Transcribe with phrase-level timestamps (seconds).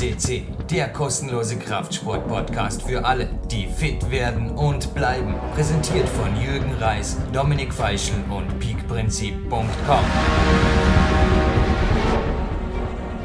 [0.00, 5.34] CC, der kostenlose Kraftsport-Podcast für alle, die fit werden und bleiben.
[5.54, 10.04] Präsentiert von Jürgen Reis, Dominik Feischl und peakprinzip.com.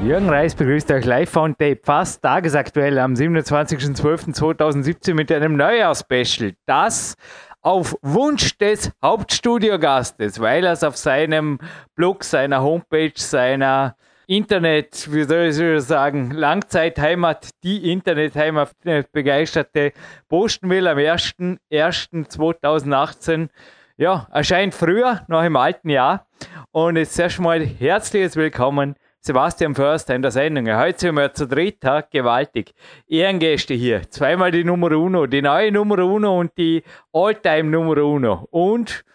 [0.03, 6.55] Jürgen Reis begrüßt euch live on tape, fast tagesaktuell am 27.12.2017 mit einem Neujahrsspecial.
[6.65, 7.15] Das
[7.61, 11.57] auf Wunsch des Hauptstudiogastes, weil er es auf seinem
[11.95, 13.95] Blog, seiner Homepage, seiner
[14.27, 18.71] Internet, wie soll ich sagen, Langzeitheimat, die Internetheimat
[19.11, 19.91] begeisterte
[20.27, 23.49] posten will am 1.1.2018.
[23.97, 26.25] Ja, erscheint früher, noch im alten Jahr.
[26.71, 30.75] Und jetzt erstmal herzliches Willkommen Sebastian Förster in der Sendung.
[30.75, 32.01] Heute sind wir zu dritt, ha?
[32.01, 32.73] gewaltig.
[33.07, 34.09] Ehrengäste hier.
[34.09, 36.81] Zweimal die Nummer Uno, die neue Nummer Uno und die
[37.13, 38.47] Alltime Nummer Uno.
[38.49, 39.05] Und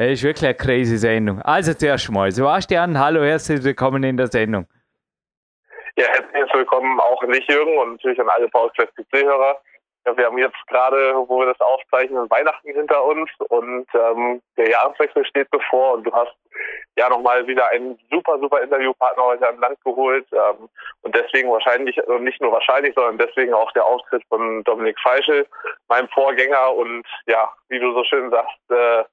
[0.00, 1.42] es ist wirklich eine crazy Sendung.
[1.42, 4.64] Also zuerst mal, Sebastian, hallo, herzlich willkommen in der Sendung.
[5.96, 9.60] Ja, herzlich willkommen auch an dich, Jürgen, und natürlich an alle Powerquest PC-Hörer.
[10.08, 14.70] Ja, wir haben jetzt gerade, wo wir das aufzeichnen, Weihnachten hinter uns und ähm, der
[14.70, 16.34] Jahreswechsel steht bevor und du hast
[16.96, 20.70] ja nochmal wieder einen super, super Interviewpartner heute an Land geholt ähm,
[21.02, 25.46] und deswegen wahrscheinlich, also nicht nur wahrscheinlich, sondern deswegen auch der Auftritt von Dominik Feischl,
[25.88, 29.04] meinem Vorgänger und ja, wie du so schön sagst, äh,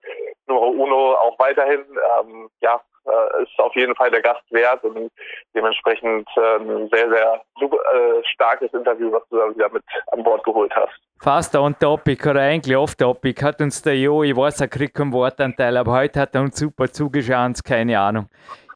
[0.48, 1.84] Numero Uno auch weiterhin,
[2.22, 5.12] ähm, ja, äh, ist auf jeden Fall der Gast wert und
[5.54, 10.24] dementsprechend äh, ein sehr, sehr super, äh, starkes Interview, was du da wieder mit an
[10.24, 10.94] Bord geholt hast.
[11.22, 14.96] Fast on topic oder eigentlich off topic hat uns der Jo, ich weiß, er kriegt
[14.96, 18.28] keinen Wortanteil, aber heute hat er uns super zugeschaut, keine Ahnung.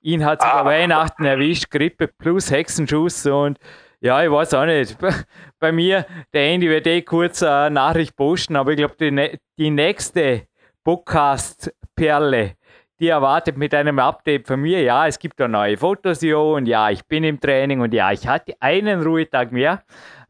[0.02, 0.66] Ihn hat sogar ah.
[0.66, 3.60] Weihnachten erwischt, Grippe plus Hexenschuss und
[4.02, 4.98] ja, ich weiß auch nicht.
[5.60, 9.70] Bei mir, der Andy wird eh kurz eine Nachricht posten, aber ich glaube, die, die
[9.70, 10.48] nächste
[10.86, 12.56] Podcast-Perle,
[13.00, 16.66] die erwartet mit einem Update von mir, ja, es gibt da neue Fotos, jo, und
[16.66, 19.83] ja, ich bin im Training und ja, ich hatte einen Ruhetag mehr.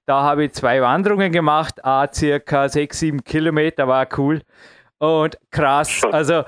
[0.06, 4.42] Da habe ich zwei Wanderungen gemacht, a circa sechs, sieben Kilometer, war cool
[5.00, 6.04] und krass.
[6.12, 6.44] Also,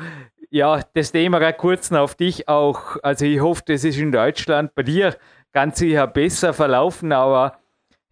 [0.50, 2.98] ja, das Thema gerade kurz auf dich auch.
[3.04, 5.16] Also, ich hoffe, das ist in Deutschland bei dir
[5.54, 7.58] ganz sicher besser verlaufen, aber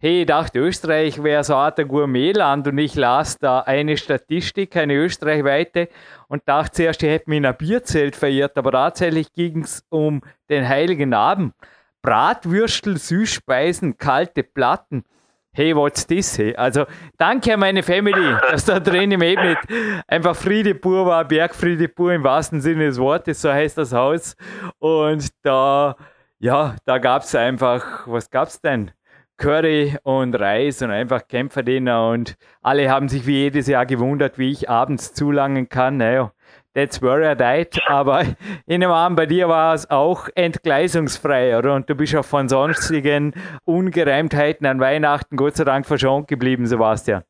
[0.02, 4.74] hey, ich dachte, Österreich wäre so eine Art Gourmetland und ich las da eine Statistik,
[4.76, 5.90] eine österreichweite
[6.26, 10.22] und dachte zuerst, ich hätte mich in ein Bierzelt verirrt, aber tatsächlich ging es um
[10.48, 11.54] den Heiligen Abend.
[12.00, 15.04] Bratwürstel, Süßspeisen, kalte Platten.
[15.52, 16.38] Hey, what's this?
[16.38, 16.56] Hey?
[16.56, 16.86] Also,
[17.18, 19.58] danke an meine Family, dass da drin im Ebnet
[20.06, 24.34] einfach Friede pur war, Bergfriede pur im wahrsten Sinne des Wortes, so heißt das Haus.
[24.78, 25.96] Und da,
[26.38, 28.92] ja, da gab es einfach, was gab es denn?
[29.40, 34.50] Curry und Reis und einfach Kämpferdiener und alle haben sich wie jedes Jahr gewundert, wie
[34.50, 35.96] ich abends zulangen kann.
[35.96, 36.32] Naja,
[36.74, 37.80] that's where I died.
[37.86, 38.22] Aber
[38.66, 41.74] in dem Abend bei dir war es auch entgleisungsfrei, oder?
[41.74, 43.32] Und du bist auch von sonstigen
[43.64, 47.24] Ungereimtheiten an Weihnachten Gott sei Dank verschont geblieben, Sebastian.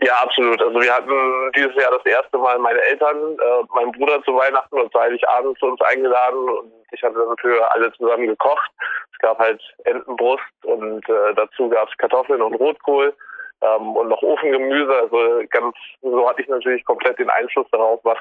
[0.00, 0.60] Ja, absolut.
[0.60, 4.78] Also wir hatten dieses Jahr das erste Mal meine Eltern, äh, meinen Bruder zu Weihnachten
[4.78, 8.70] und Heiligabend zu uns eingeladen und ich hatte dann für alle zusammen gekocht.
[9.16, 13.14] Es gab halt Entenbrust und äh, dazu gab es Kartoffeln und Rotkohl
[13.62, 14.94] ähm, und noch Ofengemüse.
[14.94, 18.18] Also ganz so hatte ich natürlich komplett den Einfluss darauf, was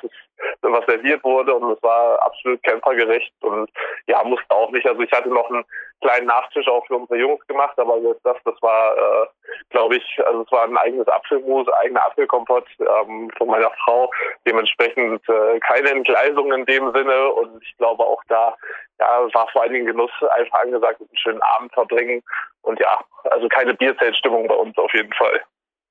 [0.61, 3.69] was serviert wurde und es war absolut campergerecht und
[4.07, 4.87] ja musste auch nicht.
[4.87, 5.65] Also ich hatte noch einen
[6.01, 9.27] kleinen Nachtisch auch für unsere Jungs gemacht, aber das das war äh,
[9.69, 14.11] glaube ich, also es war ein eigenes Apfelmus, eigener Apfelkompott ähm, von meiner Frau.
[14.47, 18.55] Dementsprechend äh, keine Entgleisung in dem Sinne und ich glaube auch da
[18.99, 22.21] ja, war vor allen Dingen Genuss einfach angesagt einen schönen Abend verbringen.
[22.61, 22.99] Und ja,
[23.31, 25.41] also keine Bierzeltstimmung bei uns auf jeden Fall.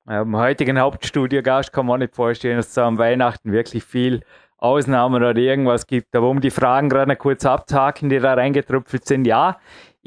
[0.07, 4.21] Am heutigen Hauptstudiogast kann man nicht vorstellen, dass es am Weihnachten wirklich viel
[4.57, 6.15] Ausnahmen oder irgendwas gibt.
[6.15, 9.57] Aber um die Fragen gerade kurz abzuhaken, die da reingetröpfelt sind, ja,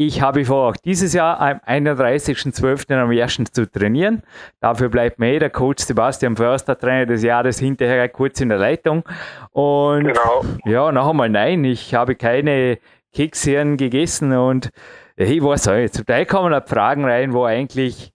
[0.00, 2.94] ich habe vor, dieses Jahr am 31.12.
[2.94, 3.42] am 1.
[3.50, 4.22] zu trainieren.
[4.60, 9.02] Dafür bleibt mir der Coach Sebastian Förster, Trainer des Jahres, hinterher kurz in der Leitung.
[9.50, 10.44] Und genau.
[10.64, 12.78] ja, noch einmal nein, ich habe keine
[13.12, 14.70] Kekshirn gegessen und
[15.16, 18.12] ich weiß nicht, zum Teil kommen da Fragen rein, wo eigentlich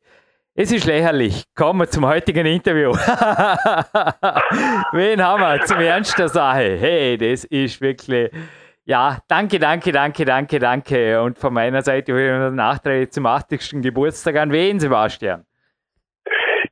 [0.56, 1.44] es ist lächerlich.
[1.54, 2.92] Kommen wir zum heutigen Interview.
[4.94, 6.78] Wen haben wir zum Ernst der Sache?
[6.80, 8.32] Hey, das ist wirklich
[8.86, 11.22] ja, danke, danke, danke, danke, danke.
[11.22, 13.82] Und von meiner Seite ich nachträglich zum 80.
[13.82, 15.46] Geburtstag an wen, Sebastian?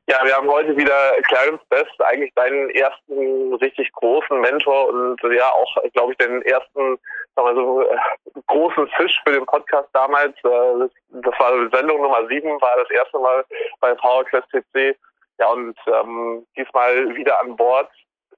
[0.08, 5.48] Ja, wir haben heute wieder Clarence Best, eigentlich deinen ersten richtig großen Mentor und ja
[5.48, 6.98] auch, glaube ich, den ersten
[7.34, 7.96] sagen wir so, äh,
[8.46, 10.34] großen Fisch für den Podcast damals.
[10.44, 13.44] Äh, das war Sendung Nummer sieben, war das erste Mal
[13.80, 14.96] bei PowerQuest CC.
[15.38, 17.88] Ja, und ähm, diesmal wieder an Bord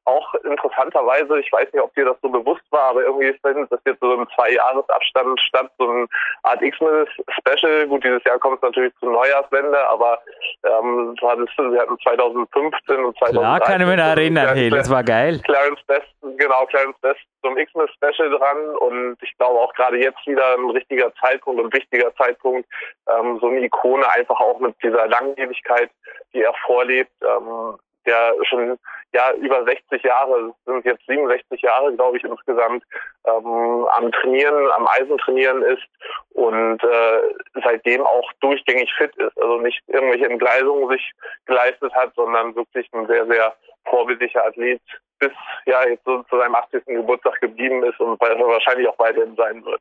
[0.05, 3.81] auch interessanterweise, ich weiß nicht, ob dir das so bewusst war, aber irgendwie findet das
[3.87, 6.07] jetzt so im Zwei-Jahres-Abstand statt, so eine
[6.43, 7.87] Art X-Men-Special.
[7.89, 10.19] Gut, dieses Jahr kommt es natürlich zur Neujahrswende, aber
[10.65, 13.39] ähm, du hattest, wir hatten 2015 und 2013.
[13.39, 15.41] Klar, kann ich mich erinnern, hey, das war geil.
[15.45, 20.55] Clarence Best, genau, Clarence Best zum X-Men-Special dran und ich glaube auch gerade jetzt wieder
[20.57, 22.69] ein richtiger Zeitpunkt und wichtiger Zeitpunkt,
[23.09, 25.91] ähm, so eine Ikone einfach auch mit dieser Langlebigkeit,
[26.33, 28.79] die er vorlebt, ähm, der schon
[29.13, 32.85] ja über 60 Jahre, sind jetzt 67 Jahre, glaube ich, insgesamt
[33.27, 35.87] ähm, am Trainieren, am Eisentrainieren ist
[36.31, 37.21] und äh,
[37.63, 39.41] seitdem auch durchgängig fit ist.
[39.41, 41.13] Also nicht irgendwelche Entgleisungen sich
[41.47, 43.55] geleistet hat, sondern wirklich ein sehr, sehr
[43.85, 44.81] vorbildlicher Athlet
[45.19, 45.33] bis
[45.67, 46.85] ja jetzt so zu seinem 80.
[46.87, 49.81] Geburtstag geblieben ist und wahrscheinlich auch weiterhin sein wird.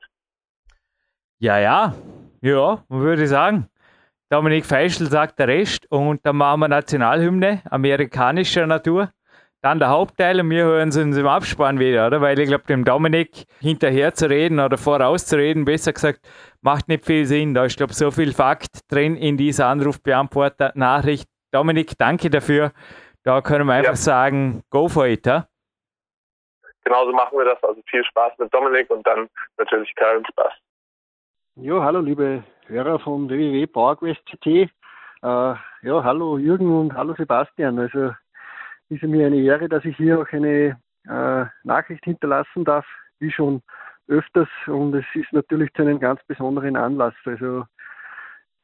[1.40, 1.94] Ja, ja,
[2.42, 3.69] ja, würde ich sagen.
[4.33, 9.12] Dominik Feischl sagt der Rest und dann machen wir Nationalhymne amerikanischer Natur.
[9.62, 12.19] Dann der Hauptteil und wir hören uns im Abspann wieder, oder?
[12.19, 16.19] Weil ich glaube, dem Dominik hinterher zu reden oder vorauszureden, besser gesagt,
[16.62, 17.53] macht nicht viel Sinn.
[17.53, 21.30] Da ist, glaube ich, so viel Fakt drin in dieser Anrufbeantworter-Nachricht.
[21.51, 22.71] Dominik, danke dafür.
[23.21, 23.97] Da können wir einfach ja.
[23.97, 25.45] sagen, go for it, ja?
[26.83, 27.63] Genauso machen wir das.
[27.63, 30.53] Also viel Spaß mit Dominik und dann natürlich keinen Spaß.
[31.57, 34.45] Ja, hallo liebe Hörer von www.PowerQuest.ct.
[34.48, 34.68] Äh,
[35.21, 37.77] ja, hallo Jürgen und hallo Sebastian.
[37.77, 38.13] Also
[38.89, 42.86] ist mir eine Ehre, dass ich hier auch eine äh, Nachricht hinterlassen darf,
[43.19, 43.62] wie schon
[44.07, 44.48] öfters.
[44.68, 47.13] Und es ist natürlich zu einem ganz besonderen Anlass.
[47.25, 47.65] Also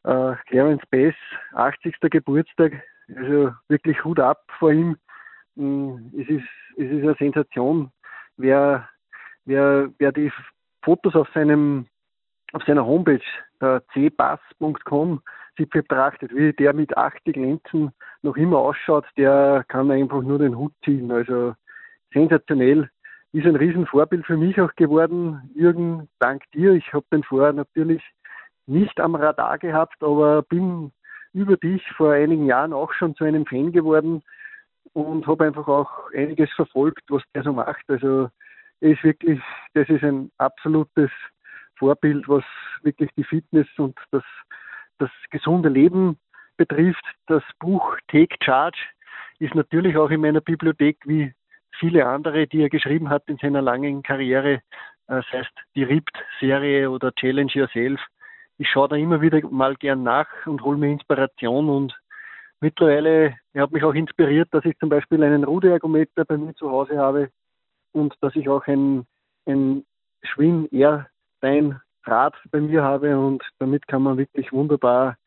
[0.03, 1.15] äh, Clarence Bass,
[1.53, 1.95] 80.
[1.99, 2.81] Geburtstag.
[3.13, 4.97] Also wirklich Hut ab vor ihm.
[5.55, 6.47] Mm, es ist,
[6.77, 7.91] es ist eine Sensation.
[8.37, 8.87] Wer,
[9.43, 10.31] wer, wer die
[10.83, 11.87] Fotos auf seinem
[12.53, 13.21] auf seiner Homepage
[13.59, 15.21] äh, cbass.com
[15.57, 17.91] sich betrachtet, wie der mit 80 Lenzen
[18.21, 21.11] noch immer ausschaut, der kann einfach nur den Hut ziehen.
[21.11, 21.53] Also
[22.13, 22.89] sensationell.
[23.31, 25.51] Ist ein Riesenvorbild für mich auch geworden.
[25.53, 26.73] Jürgen, dank dir.
[26.73, 28.01] Ich habe den vorher natürlich
[28.65, 30.91] nicht am Radar gehabt, aber bin
[31.33, 34.23] über dich vor einigen Jahren auch schon zu einem Fan geworden
[34.93, 37.87] und habe einfach auch einiges verfolgt, was der so macht.
[37.87, 38.29] Also
[38.81, 39.39] er ist wirklich,
[39.75, 41.11] das ist ein absolutes
[41.79, 42.43] Vorbild, was
[42.83, 44.23] wirklich die Fitness und das,
[44.99, 46.19] das gesunde Leben
[46.57, 47.03] betrifft.
[47.27, 48.77] Das Buch Take Charge
[49.39, 51.33] ist natürlich auch in meiner Bibliothek wie
[51.79, 54.61] viele andere, die er geschrieben hat in seiner langen Karriere.
[55.07, 57.99] Das heißt, die RIPT-Serie oder Challenge Yourself.
[58.57, 61.97] Ich schaue da immer wieder mal gern nach und hole mir Inspiration und
[62.59, 66.69] mittlerweile, er hat mich auch inspiriert, dass ich zum Beispiel einen Ruderergometer bei mir zu
[66.69, 67.31] Hause habe
[67.93, 69.05] und dass ich auch ein,
[69.45, 69.85] ein
[70.23, 71.07] Schwinn Air
[71.41, 75.17] dein Rad bei mir habe und damit kann man wirklich wunderbar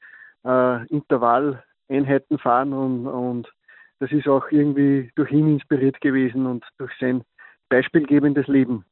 [0.44, 3.52] äh, Intervalleinheiten fahren und, und
[4.00, 7.22] das ist auch irgendwie durch ihn inspiriert gewesen und durch sein
[7.68, 8.84] beispielgebendes Leben.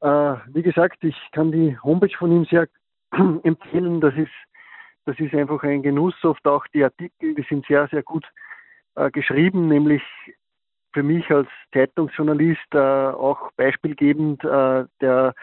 [0.00, 2.66] Äh, wie gesagt, ich kann die Homepage von ihm sehr
[3.44, 4.00] empfehlen.
[4.00, 4.32] Das ist,
[5.06, 6.14] das ist einfach ein Genuss.
[6.24, 8.26] Oft auch die Artikel, die sind sehr, sehr gut
[8.96, 10.02] äh, geschrieben, nämlich
[10.92, 15.34] für mich als Zeitungsjournalist äh, auch beispielgebend äh, der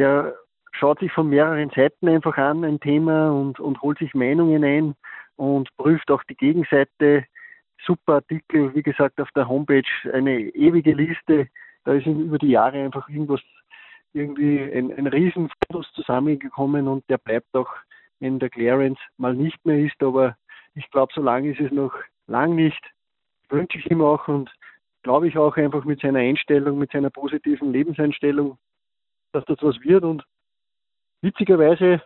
[0.00, 0.34] der
[0.72, 4.94] schaut sich von mehreren Seiten einfach an ein Thema und, und holt sich Meinungen ein
[5.36, 7.26] und prüft auch die Gegenseite.
[7.84, 11.48] Super Artikel, wie gesagt, auf der Homepage eine ewige Liste.
[11.84, 13.40] Da ist über die Jahre einfach irgendwas,
[14.14, 17.70] irgendwie ein, ein Riesenfotos zusammengekommen und der bleibt auch,
[18.18, 20.02] wenn der Clarence mal nicht mehr ist.
[20.02, 20.34] Aber
[20.74, 21.92] ich glaube, so lange ist es noch
[22.26, 22.82] lang nicht.
[23.50, 24.50] Wünsche ich ihm auch und
[25.02, 28.56] glaube ich auch einfach mit seiner Einstellung, mit seiner positiven Lebenseinstellung,
[29.32, 30.04] dass das was wird.
[30.04, 30.24] Und
[31.22, 32.02] witzigerweise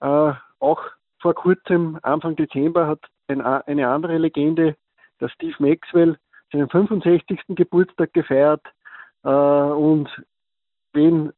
[0.00, 0.82] äh, auch
[1.20, 4.76] vor kurzem, Anfang Dezember, hat ein, eine andere Legende,
[5.20, 6.18] der Steve Maxwell,
[6.52, 7.40] seinen 65.
[7.48, 8.62] Geburtstag gefeiert.
[9.24, 10.08] Äh, und
[10.92, 11.32] wen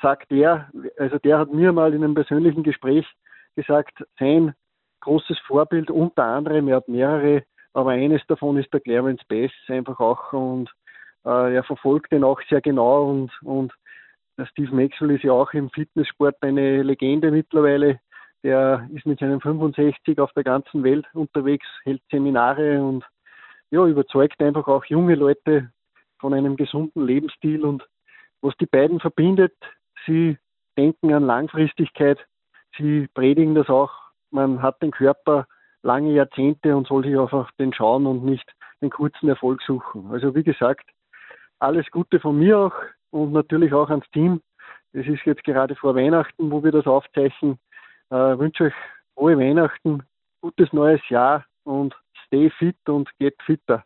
[0.00, 0.70] sagt der?
[0.98, 3.06] Also der hat mir mal in einem persönlichen Gespräch
[3.54, 4.54] gesagt, sein
[5.00, 10.00] großes Vorbild unter anderem, er hat mehrere, aber eines davon ist der Clarence Bass einfach
[10.00, 10.70] auch und
[11.24, 13.72] äh, er verfolgt den auch sehr genau und, und
[14.50, 18.00] Steve Maxwell ist ja auch im Fitnesssport eine Legende mittlerweile.
[18.42, 23.04] Der ist mit seinen 65 auf der ganzen Welt unterwegs, hält Seminare und
[23.70, 25.70] ja, überzeugt einfach auch junge Leute
[26.18, 27.64] von einem gesunden Lebensstil.
[27.64, 27.86] Und
[28.42, 29.54] was die beiden verbindet,
[30.06, 30.36] sie
[30.76, 32.18] denken an Langfristigkeit,
[32.76, 33.92] sie predigen das auch.
[34.30, 35.46] Man hat den Körper
[35.82, 40.10] lange Jahrzehnte und soll sich einfach den schauen und nicht den kurzen Erfolg suchen.
[40.10, 40.88] Also wie gesagt,
[41.60, 42.74] alles Gute von mir auch
[43.14, 44.40] und natürlich auch ans Team.
[44.92, 47.58] Es ist jetzt gerade vor Weihnachten, wo wir das aufzeichnen.
[48.10, 48.74] Äh, wünsche euch
[49.14, 50.02] frohe Weihnachten,
[50.40, 51.94] gutes neues Jahr und
[52.26, 53.84] stay fit und get fitter.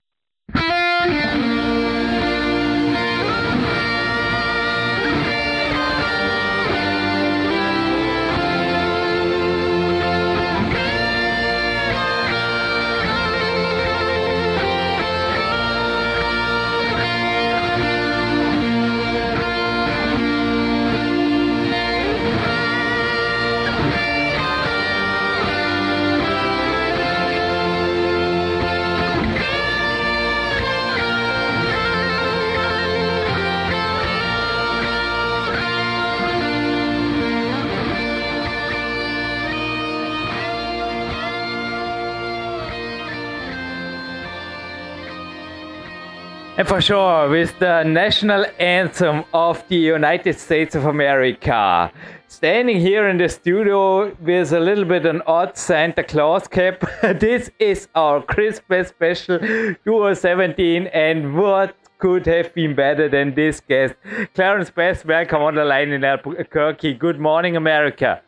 [46.58, 51.92] And for sure, with the national anthem of the United States of America.
[52.26, 56.80] Standing here in the studio with a little bit of an odd Santa Claus cap.
[57.20, 63.94] this is our Christmas special 2017, and what could have been better than this guest?
[64.34, 66.94] Clarence Bass, welcome on the line in Albuquerque.
[66.94, 68.20] Good morning, America.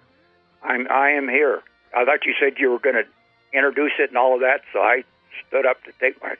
[0.62, 1.62] I'm I am here.
[1.96, 3.08] I thought you said you were going to
[3.52, 5.02] introduce it and all of that, so I
[5.48, 6.36] stood up to take my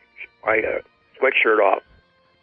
[0.47, 0.82] my uh,
[1.20, 1.82] sweatshirt off.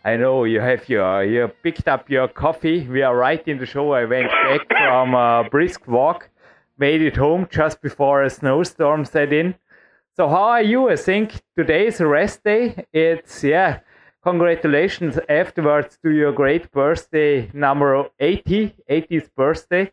[0.05, 2.87] I know you have your you picked up your coffee.
[2.87, 3.91] We are right in the show.
[3.91, 6.29] I went back from a brisk walk,
[6.77, 9.55] made it home just before a snowstorm set in.
[10.15, 10.89] So how are you?
[10.89, 12.85] I think today is a rest day.
[12.93, 13.79] It's yeah.
[14.23, 19.91] Congratulations afterwards to your great birthday number 80, 80th birthday.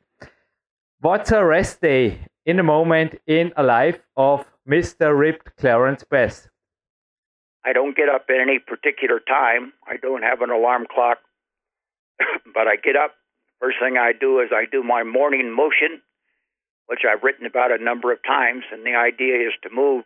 [1.00, 5.16] What's a rest day in a moment in a life of Mr.
[5.16, 6.48] Ripped Clarence Bass?
[7.64, 9.72] I don't get up at any particular time.
[9.86, 11.18] I don't have an alarm clock,
[12.54, 13.14] but I get up.
[13.60, 16.02] First thing I do is I do my morning motion,
[16.86, 20.04] which I've written about a number of times, and the idea is to move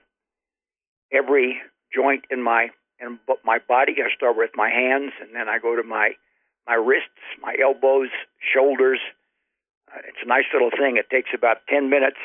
[1.12, 1.60] every
[1.92, 2.68] joint in my
[3.00, 3.94] in my body.
[3.98, 6.10] I start with my hands, and then I go to my
[6.68, 8.10] my wrists, my elbows,
[8.54, 9.00] shoulders.
[9.90, 10.96] Uh, it's a nice little thing.
[10.96, 12.18] It takes about ten minutes.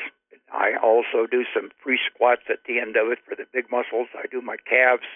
[0.54, 4.06] I also do some free squats at the end of it for the big muscles.
[4.14, 5.06] I do my calves,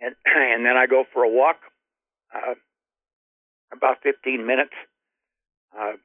[0.00, 1.56] and and then I go for a walk,
[2.34, 2.54] uh,
[3.72, 4.74] about 15 minutes.
[5.76, 5.98] Uh,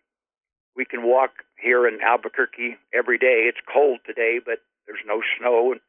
[0.75, 3.45] we can walk here in Albuquerque every day.
[3.47, 5.73] It's cold today, but there's no snow.
[5.73, 5.81] And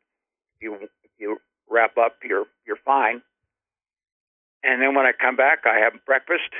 [0.61, 0.89] you
[1.19, 1.39] you
[1.71, 3.23] wrap up, you're you're fine.
[4.63, 6.53] And then when I come back, I have breakfast.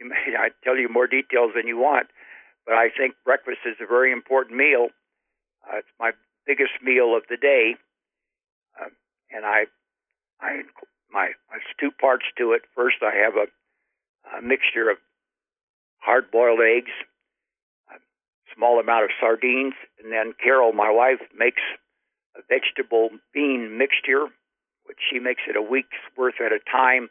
[0.02, 2.08] I tell you more details than you want,
[2.66, 4.88] but I think breakfast is a very important meal.
[5.66, 6.12] Uh, it's my
[6.46, 7.74] biggest meal of the day
[9.34, 9.66] and I,
[10.40, 10.62] I,
[11.10, 12.62] my, there's two parts to it.
[12.74, 14.96] First, I have a, a mixture of
[15.98, 16.92] hard-boiled eggs,
[17.90, 17.98] a
[18.54, 21.62] small amount of sardines, and then Carol, my wife, makes
[22.36, 24.26] a vegetable bean mixture,
[24.86, 27.08] which she makes it a week's worth at a time.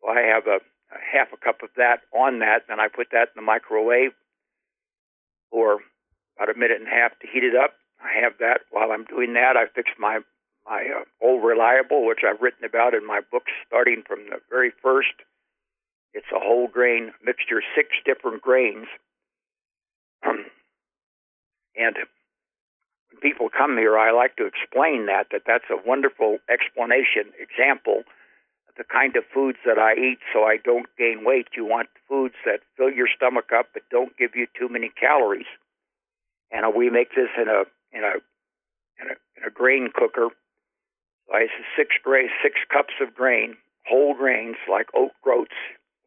[0.00, 0.58] So I have a,
[0.94, 4.12] a half a cup of that on that, and I put that in the microwave
[5.52, 5.78] for
[6.36, 7.74] about a minute and a half to heat it up.
[8.02, 9.56] I have that while I'm doing that.
[9.56, 10.20] I fix my
[10.66, 14.72] my uh, old reliable, which I've written about in my books, starting from the very
[14.82, 15.14] first.
[16.14, 18.86] It's a whole grain mixture, six different grains.
[20.22, 20.46] and
[21.76, 28.02] when people come here, I like to explain that that that's a wonderful explanation, example
[28.76, 31.48] the kind of foods that I eat, so I don't gain weight.
[31.56, 35.50] You want foods that fill your stomach up, but don't give you too many calories.
[36.50, 38.14] And uh, we make this in a in a
[39.00, 40.28] in a, in a grain cooker
[41.30, 45.56] buys six grain, six cups of grain, whole grains like oat groats.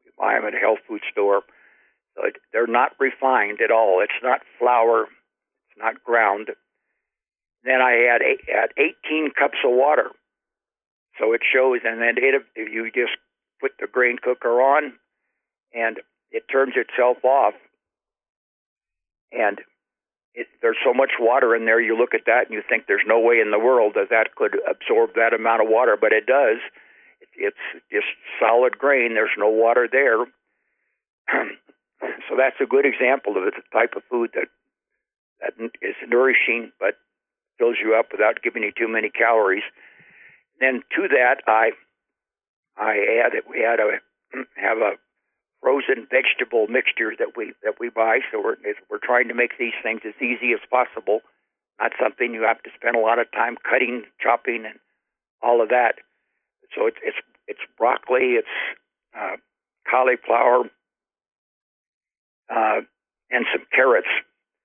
[0.06, 1.42] You buy them at a health food store.
[2.16, 4.02] So it, they're not refined at all.
[4.04, 5.04] It's not flour.
[5.04, 6.50] It's not ground.
[7.64, 10.12] Then I add eight, add 18 cups of water.
[11.20, 13.18] So it shows, and then it, if you just
[13.62, 14.94] put the grain cooker on,
[15.74, 16.00] and
[16.32, 17.54] it turns itself off,
[19.32, 19.60] and
[20.34, 21.80] it, there's so much water in there.
[21.80, 24.36] You look at that and you think there's no way in the world that that
[24.36, 26.60] could absorb that amount of water, but it does.
[27.22, 28.08] It, it's just
[28.40, 29.14] solid grain.
[29.14, 30.26] There's no water there.
[32.28, 34.48] so that's a good example of the type of food that
[35.42, 36.96] that is nourishing but
[37.58, 39.64] fills you up without giving you too many calories.
[40.60, 41.72] Then to that, I
[42.78, 44.00] I add that we had a
[44.56, 44.94] have a
[45.62, 48.20] frozen vegetable mixture that we that we buy.
[48.32, 48.58] So we're
[48.90, 51.22] we're trying to make these things as easy as possible.
[51.80, 54.80] Not something you have to spend a lot of time cutting, chopping, and
[55.42, 55.96] all of that.
[56.76, 58.56] So it's it's it's broccoli, it's
[59.18, 59.38] uh,
[59.90, 60.70] cauliflower,
[62.50, 62.82] uh,
[63.32, 64.08] and some carrots.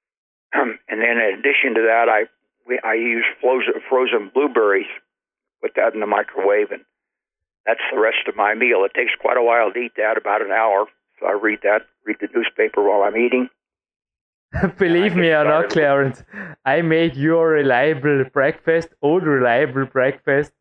[0.53, 2.25] and then in addition to that, I
[2.67, 4.91] we, I use frozen, frozen blueberries.
[5.63, 6.85] Put that in the microwave and
[7.67, 8.85] that's the rest of my meal.
[8.85, 10.87] It takes quite a while to eat that, about an hour.
[11.19, 13.49] So I read that, read the newspaper while I'm eating.
[14.79, 16.25] Believe me or not, Clarence,
[16.65, 20.53] I made your reliable breakfast, old reliable breakfast.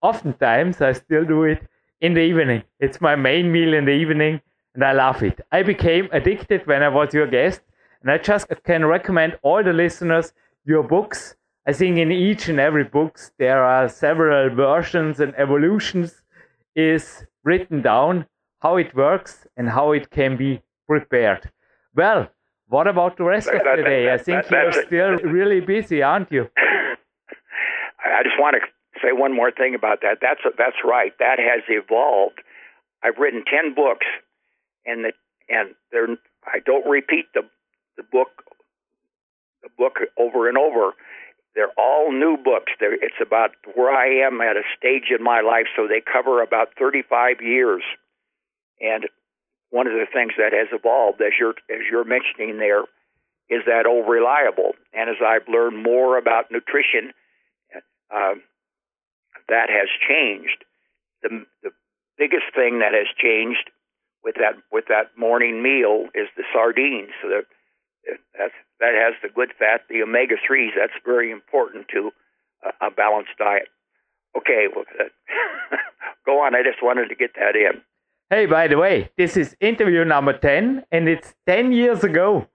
[0.00, 1.62] Oftentimes, I still do it
[2.00, 2.62] in the evening.
[2.78, 4.40] It's my main meal in the evening,
[4.74, 5.40] and I love it.
[5.50, 7.62] I became addicted when I was your guest,
[8.02, 10.32] and I just can recommend all the listeners
[10.64, 11.34] your books.
[11.66, 16.22] I think in each and every books there are several versions and evolutions
[16.74, 18.26] is written down
[18.60, 21.50] how it works and how it can be prepared.
[21.94, 22.28] Well,
[22.68, 24.12] what about the rest that, of the day?
[24.12, 26.48] I think you're still really busy, aren't you?
[26.56, 28.62] I just want to
[29.00, 30.18] say one more thing about that.
[30.20, 31.12] That's that's right.
[31.18, 32.40] That has evolved.
[33.02, 34.06] I've written ten books,
[34.86, 35.12] and the
[35.48, 36.08] and they're
[36.46, 37.42] I don't repeat the
[37.96, 38.28] the book
[39.62, 40.92] the book over and over.
[41.54, 42.72] They're all new books.
[42.80, 46.42] They're, it's about where I am at a stage in my life, so they cover
[46.42, 47.82] about 35 years.
[48.80, 49.08] And
[49.70, 52.82] one of the things that has evolved, as you're as you're mentioning there,
[53.48, 54.72] is that old reliable.
[54.92, 57.12] And as I've learned more about nutrition,
[58.12, 58.34] uh,
[59.48, 60.64] that has changed.
[61.22, 61.70] The, the
[62.18, 63.70] biggest thing that has changed
[64.24, 67.10] with that with that morning meal is the sardines.
[67.22, 67.44] So that
[68.36, 70.72] that's, that has the good fat, the omega threes.
[70.76, 72.10] That's very important to
[72.64, 73.68] a, a balanced diet.
[74.36, 75.04] Okay, well, uh,
[76.26, 76.54] go on.
[76.56, 77.80] I just wanted to get that in.
[78.28, 82.48] Hey, by the way, this is interview number 10, and it's 10 years ago.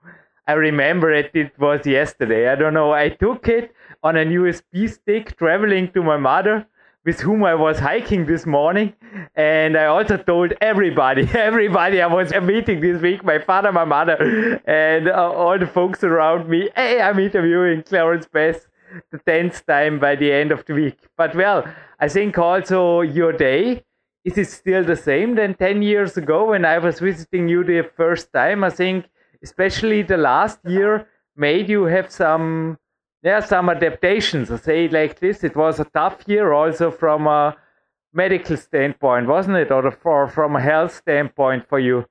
[0.47, 2.49] I remember it, it was yesterday.
[2.49, 2.91] I don't know.
[2.91, 6.67] I took it on an USB stick traveling to my mother
[7.07, 8.93] with whom I was hiking this morning.
[9.33, 14.61] And I also told everybody, everybody I was meeting this week, my father, my mother,
[14.65, 18.67] and uh, all the folks around me, hey, I'm interviewing Clarence Bass
[19.11, 20.97] the 10th time by the end of the week.
[21.15, 21.65] But well,
[21.97, 23.85] I think also your day,
[24.25, 27.89] is it still the same than 10 years ago when I was visiting you the
[27.95, 28.65] first time?
[28.65, 29.05] I think
[29.41, 32.77] especially the last year made you have some
[33.23, 34.51] there are some adaptations.
[34.51, 37.55] I say it like this: it was a tough year, also from a
[38.13, 42.05] medical standpoint, wasn't it, or for, from a health standpoint for you?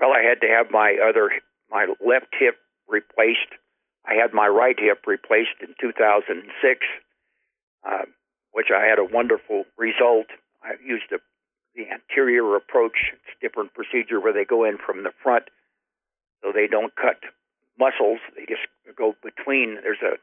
[0.00, 1.30] Well, I had to have my other
[1.70, 3.50] my left hip replaced.
[4.06, 6.80] I had my right hip replaced in 2006,
[7.84, 8.04] uh,
[8.52, 10.26] which I had a wonderful result.
[10.62, 11.18] I used a,
[11.74, 13.12] the anterior approach.
[13.12, 15.44] It's a different procedure where they go in from the front,
[16.42, 17.18] so they don't cut
[17.78, 18.18] muscles.
[18.36, 19.78] They just go between.
[19.82, 20.18] There's a,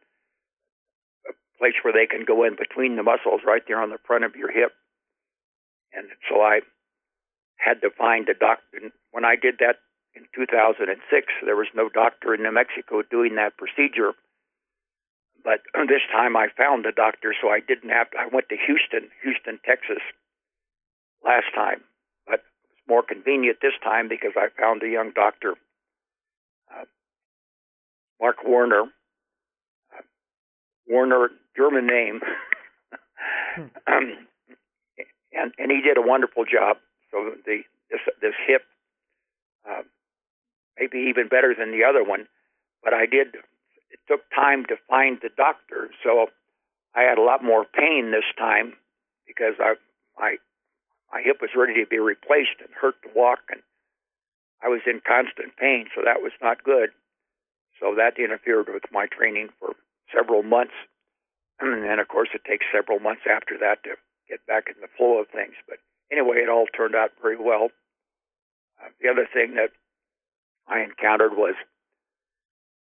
[1.29, 4.23] a place where they can go in between the muscles right there on the front
[4.23, 4.71] of your hip.
[5.93, 6.59] And so I
[7.57, 8.91] had to find a doctor.
[9.11, 9.79] When I did that
[10.13, 10.91] in 2006,
[11.45, 14.11] there was no doctor in New Mexico doing that procedure.
[15.43, 18.17] But this time I found a doctor, so I didn't have to.
[18.19, 20.03] I went to Houston, Houston, Texas,
[21.23, 21.81] last time.
[22.27, 25.55] But it was more convenient this time because I found a young doctor
[26.73, 26.85] uh,
[28.19, 28.83] Mark Warner.
[29.93, 30.01] Uh,
[30.87, 32.21] Warner, German name.
[33.55, 33.61] Hmm.
[33.87, 34.27] um,
[35.33, 36.77] and and he did a wonderful job.
[37.11, 38.63] So the this this hip,
[39.69, 39.83] uh,
[40.79, 42.27] maybe even better than the other one,
[42.83, 43.35] but I did.
[43.91, 46.27] It took time to find the doctor, so
[46.95, 48.73] I had a lot more pain this time
[49.27, 49.75] because I
[50.17, 50.37] my
[51.11, 53.61] my hip was ready to be replaced and hurt to walk, and
[54.63, 56.89] I was in constant pain, so that was not good.
[57.79, 59.75] So that interfered with my training for
[60.13, 60.73] several months.
[61.61, 63.95] And then, of course, it takes several months after that to
[64.27, 65.55] get back in the flow of things.
[65.69, 65.79] But
[66.11, 67.69] anyway, it all turned out very well.
[68.75, 69.71] Uh, the other thing that
[70.67, 71.55] I encountered was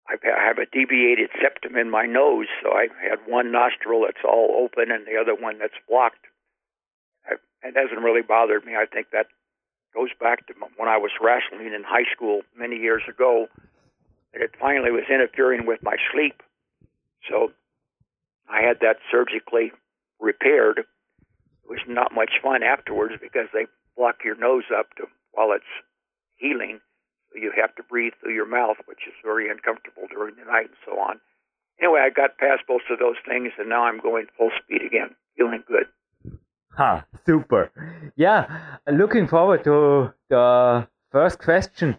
[0.09, 4.65] I have a deviated septum in my nose, so I had one nostril that's all
[4.65, 6.27] open and the other one that's blocked.
[7.29, 8.75] It hasn't really bothered me.
[8.75, 9.27] I think that
[9.95, 13.47] goes back to when I was wrestling in high school many years ago
[14.35, 16.43] and it finally was interfering with my sleep.
[17.29, 17.53] So
[18.49, 19.73] I had that surgically
[20.21, 20.79] repaired.
[20.79, 23.67] It was not much fun afterwards because they
[23.97, 25.65] block your nose up to, while it's
[26.37, 26.81] healing.
[27.33, 30.67] So you have to breathe through your mouth, which is very uncomfortable during the night
[30.67, 31.21] and so on.
[31.81, 35.15] Anyway, I got past both of those things, and now I'm going full speed again,
[35.37, 35.87] feeling good.
[36.77, 37.71] Ha, super.
[38.17, 41.97] Yeah, looking forward to the first question,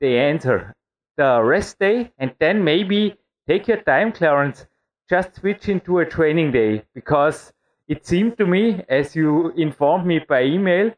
[0.00, 0.74] the answer
[1.18, 4.66] the rest day and then maybe take your time, Clarence,
[5.10, 7.52] just switch into a training day because
[7.88, 10.92] it seemed to me, as you informed me by email,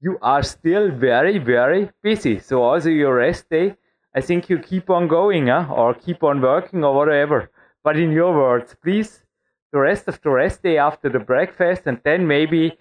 [0.00, 2.38] you are still very, very busy.
[2.38, 3.76] So also your rest day,
[4.14, 5.66] I think you keep on going huh?
[5.70, 7.50] or keep on working or whatever.
[7.84, 9.24] But in your words, please,
[9.72, 12.78] the rest of the rest day after the breakfast and then maybe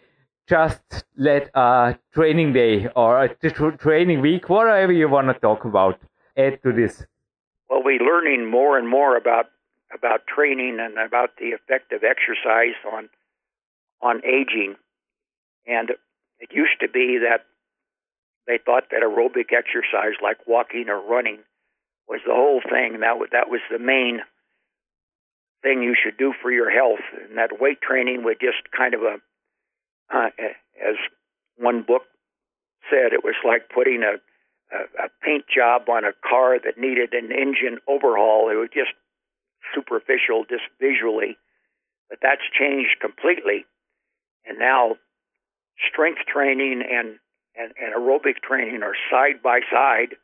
[0.48, 3.36] just let a training day or a
[3.78, 6.00] training week, whatever you want to talk about
[6.38, 7.04] add to this?
[7.70, 9.48] Well, we're learning more and more about
[9.94, 13.10] about training and about the effect of exercise on
[14.02, 14.76] on aging.
[15.68, 15.92] And
[16.40, 17.46] it used to be that
[18.48, 21.40] they thought that aerobic exercise, like walking or running,
[22.08, 23.00] was the whole thing.
[23.00, 24.22] That that was the main
[25.64, 27.04] thing you should do for your health.
[27.28, 29.18] And that weight training was just kind of a,
[30.14, 30.30] uh,
[30.78, 30.96] as
[31.58, 32.04] one book
[32.90, 34.22] said, it was like putting a
[34.72, 38.50] a, paint job on a car that needed an engine overhaul.
[38.50, 38.92] It was just
[39.74, 41.38] superficial, just visually.
[42.10, 43.66] But that's changed completely.
[44.46, 44.96] And now
[45.92, 47.18] strength training and,
[47.56, 50.16] and, and aerobic training are side by side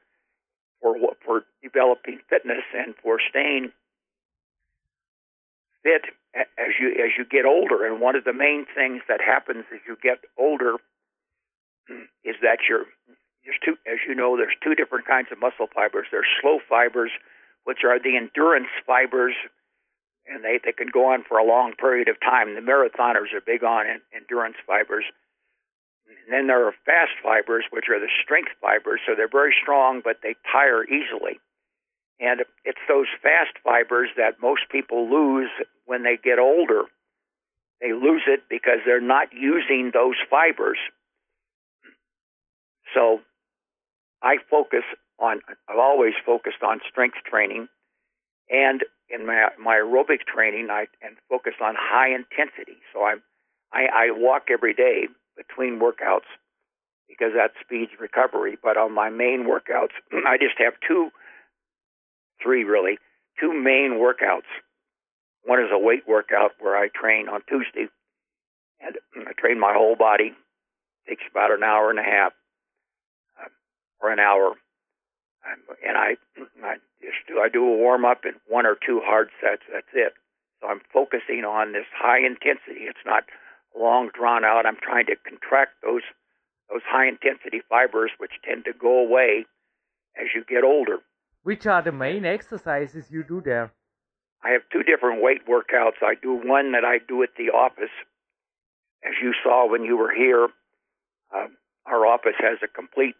[0.81, 3.71] for for developing fitness and for staying
[5.83, 6.01] fit
[6.35, 7.85] as you as you get older.
[7.85, 10.75] And one of the main things that happens as you get older
[12.23, 12.85] is that you're
[13.45, 16.07] there's two as you know there's two different kinds of muscle fibers.
[16.11, 17.11] There's slow fibers,
[17.63, 19.33] which are the endurance fibers,
[20.27, 22.53] and they they can go on for a long period of time.
[22.53, 25.05] The marathoners are big on endurance fibers.
[26.07, 28.99] And then there are fast fibers, which are the strength fibers.
[29.07, 31.39] So they're very strong, but they tire easily.
[32.19, 35.49] And it's those fast fibers that most people lose
[35.85, 36.83] when they get older.
[37.81, 40.77] They lose it because they're not using those fibers.
[42.93, 43.21] So
[44.21, 44.83] I focus
[45.19, 47.67] on, I've always focused on strength training.
[48.49, 52.77] And in my, my aerobic training, I and focus on high intensity.
[52.93, 53.21] So I'm,
[53.73, 55.07] I, I walk every day
[55.37, 56.29] between workouts
[57.07, 58.57] because that speeds recovery.
[58.61, 59.95] But on my main workouts,
[60.27, 61.11] I just have two
[62.41, 62.97] three really,
[63.39, 64.49] two main workouts.
[65.43, 67.87] One is a weight workout where I train on Tuesday,
[68.79, 70.33] and I train my whole body.
[71.05, 72.33] It takes about an hour and a half
[74.01, 74.55] or an hour,
[75.85, 76.17] and I
[76.63, 79.63] I just do I do a warm up and one or two hard sets.
[79.71, 80.13] That's it.
[80.61, 82.85] So I'm focusing on this high intensity.
[82.85, 83.23] It's not
[83.77, 84.65] long drawn out.
[84.65, 86.03] I'm trying to contract those
[86.69, 89.45] those high intensity fibers, which tend to go away
[90.15, 90.99] as you get older.
[91.43, 93.73] Which are the main exercises you do there?
[94.43, 96.01] I have two different weight workouts.
[96.01, 97.93] I do one that I do at the office.
[99.03, 100.47] As you saw when you were here,
[101.35, 101.47] uh,
[101.85, 103.15] our office has a complete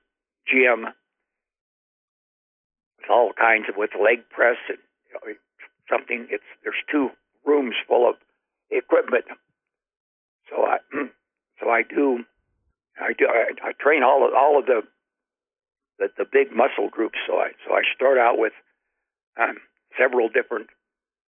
[0.47, 0.85] gym
[2.99, 4.77] with all kinds of with leg press and
[5.07, 5.33] you know,
[5.89, 6.27] something.
[6.29, 7.09] It's there's two
[7.45, 8.15] rooms full of
[8.69, 9.25] equipment.
[10.49, 10.77] So I
[11.59, 12.23] so I do
[12.99, 14.81] I do I, I train all of all of the
[15.99, 17.17] the, the big muscle groups.
[17.27, 18.53] So I so I start out with
[19.39, 19.57] um,
[19.97, 20.67] several different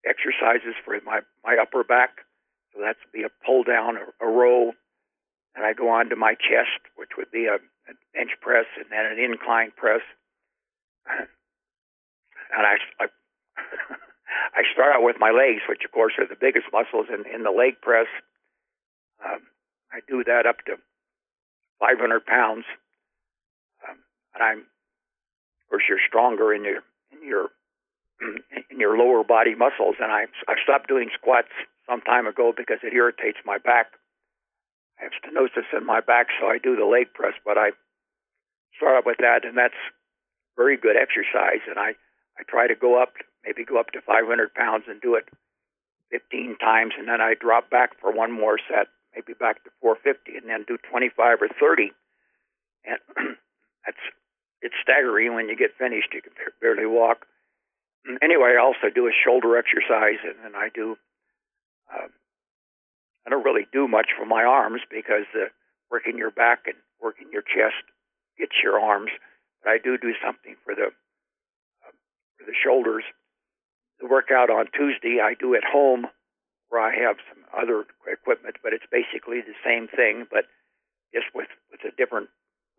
[0.05, 2.25] exercises for my my upper back.
[2.73, 4.73] So that's be a pull down, a, a row,
[5.57, 8.85] and I go on to my chest, which would be a, a bench press, and
[8.93, 10.01] then an incline press.
[12.47, 13.05] And I, I
[14.55, 17.43] I start out with my legs, which of course are the biggest muscles in, in
[17.43, 18.07] the leg press.
[19.19, 19.43] Um,
[19.91, 20.79] I do that up to
[21.83, 22.63] 500 pounds
[24.37, 27.49] and I'm, of course, you're stronger in your in your
[28.69, 29.95] in your lower body muscles.
[29.99, 31.49] And I I stopped doing squats
[31.89, 33.96] some time ago because it irritates my back.
[34.99, 37.33] I have stenosis in my back, so I do the leg press.
[37.45, 37.71] But I
[38.75, 39.77] start up with that, and that's
[40.55, 41.61] very good exercise.
[41.69, 41.93] And I
[42.37, 43.13] I try to go up,
[43.45, 45.25] maybe go up to 500 pounds and do it
[46.11, 50.37] 15 times, and then I drop back for one more set, maybe back to 450,
[50.37, 51.91] and then do 25 or 30.
[52.85, 52.99] And
[53.85, 54.03] that's
[54.61, 56.13] it's staggering when you get finished.
[56.13, 57.25] You can barely walk.
[58.21, 60.95] Anyway, I also do a shoulder exercise, and, and I do.
[61.91, 62.07] Uh,
[63.27, 65.51] I don't really do much for my arms because uh,
[65.91, 67.83] working your back and working your chest
[68.39, 69.11] gets your arms.
[69.61, 70.95] But I do do something for the
[71.83, 71.91] uh,
[72.39, 73.03] for the shoulders.
[73.99, 76.07] The workout on Tuesday I do at home,
[76.69, 80.45] where I have some other equipment, but it's basically the same thing, but
[81.13, 82.29] just with with a different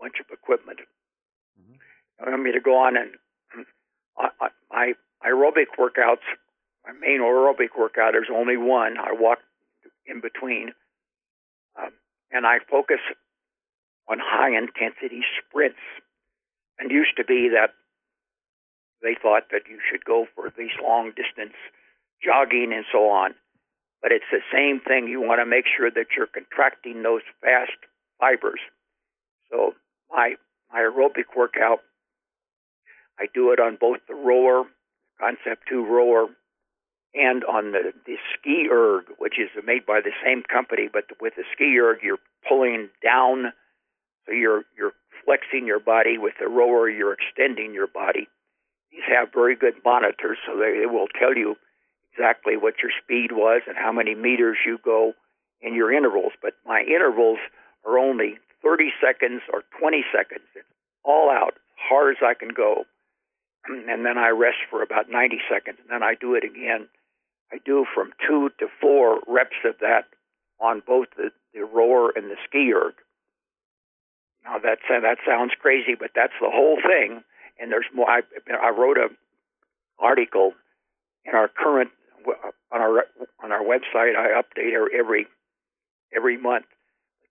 [0.00, 0.80] bunch of equipment.
[1.60, 2.30] Mm-hmm.
[2.30, 3.12] want me to go on and
[4.16, 4.92] I, my
[5.26, 6.24] aerobic workouts,
[6.86, 8.96] my main aerobic workout is only one.
[8.98, 9.38] I walk
[10.08, 10.72] in between,
[11.78, 11.92] um,
[12.32, 13.00] and I focus
[14.08, 15.78] on high intensity sprints.
[16.78, 17.74] And used to be that
[19.02, 21.54] they thought that you should go for these long distance
[22.22, 23.34] jogging and so on.
[24.00, 25.08] But it's the same thing.
[25.08, 27.74] You want to make sure that you're contracting those fast
[28.20, 28.60] fibers.
[29.50, 29.74] So
[30.10, 30.34] my
[30.72, 31.80] my aerobic workout.
[33.18, 34.64] I do it on both the rower,
[35.20, 36.26] Concept 2 rower,
[37.14, 41.34] and on the, the ski erg, which is made by the same company, but with
[41.36, 43.52] the ski erg, you're pulling down,
[44.26, 44.92] so you're you're
[45.24, 46.18] flexing your body.
[46.18, 48.28] With the rower, you're extending your body.
[48.92, 51.56] These have very good monitors, so they, they will tell you
[52.12, 55.12] exactly what your speed was and how many meters you go
[55.60, 56.32] in your intervals.
[56.42, 57.38] But my intervals
[57.86, 60.44] are only 30 seconds or 20 seconds.
[60.54, 60.66] It's
[61.04, 62.84] all out, hard as I can go.
[63.66, 65.78] And then I rest for about 90 seconds.
[65.80, 66.88] And then I do it again.
[67.52, 70.04] I do from two to four reps of that
[70.60, 72.94] on both the, the rower and the ski erg.
[74.44, 77.22] Now that that sounds crazy, but that's the whole thing.
[77.58, 78.08] And there's more.
[78.08, 78.20] I,
[78.62, 79.08] I wrote a
[79.98, 80.52] article
[81.24, 81.90] in our current
[82.72, 83.04] on our
[83.42, 84.16] on our website.
[84.16, 85.26] I update every
[86.14, 86.66] every month.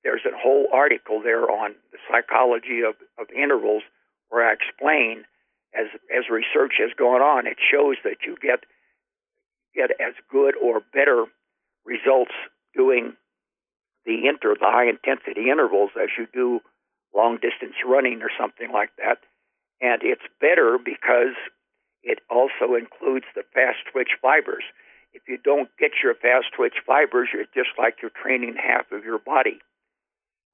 [0.03, 3.83] There's a whole article there on the psychology of, of intervals
[4.29, 5.25] where I explain
[5.73, 8.63] as as research has gone on, it shows that you get
[9.75, 11.25] get as good or better
[11.85, 12.33] results
[12.75, 13.13] doing
[14.05, 16.59] the inter the high intensity intervals as you do
[17.15, 19.19] long distance running or something like that.
[19.81, 21.35] And it's better because
[22.03, 24.63] it also includes the fast twitch fibers.
[25.13, 29.03] If you don't get your fast twitch fibers, you're just like you're training half of
[29.03, 29.59] your body.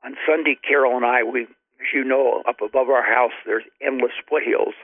[0.04, 4.12] On Sunday, Carol and I, we, as you know, up above our house, there's endless
[4.30, 4.76] foothills.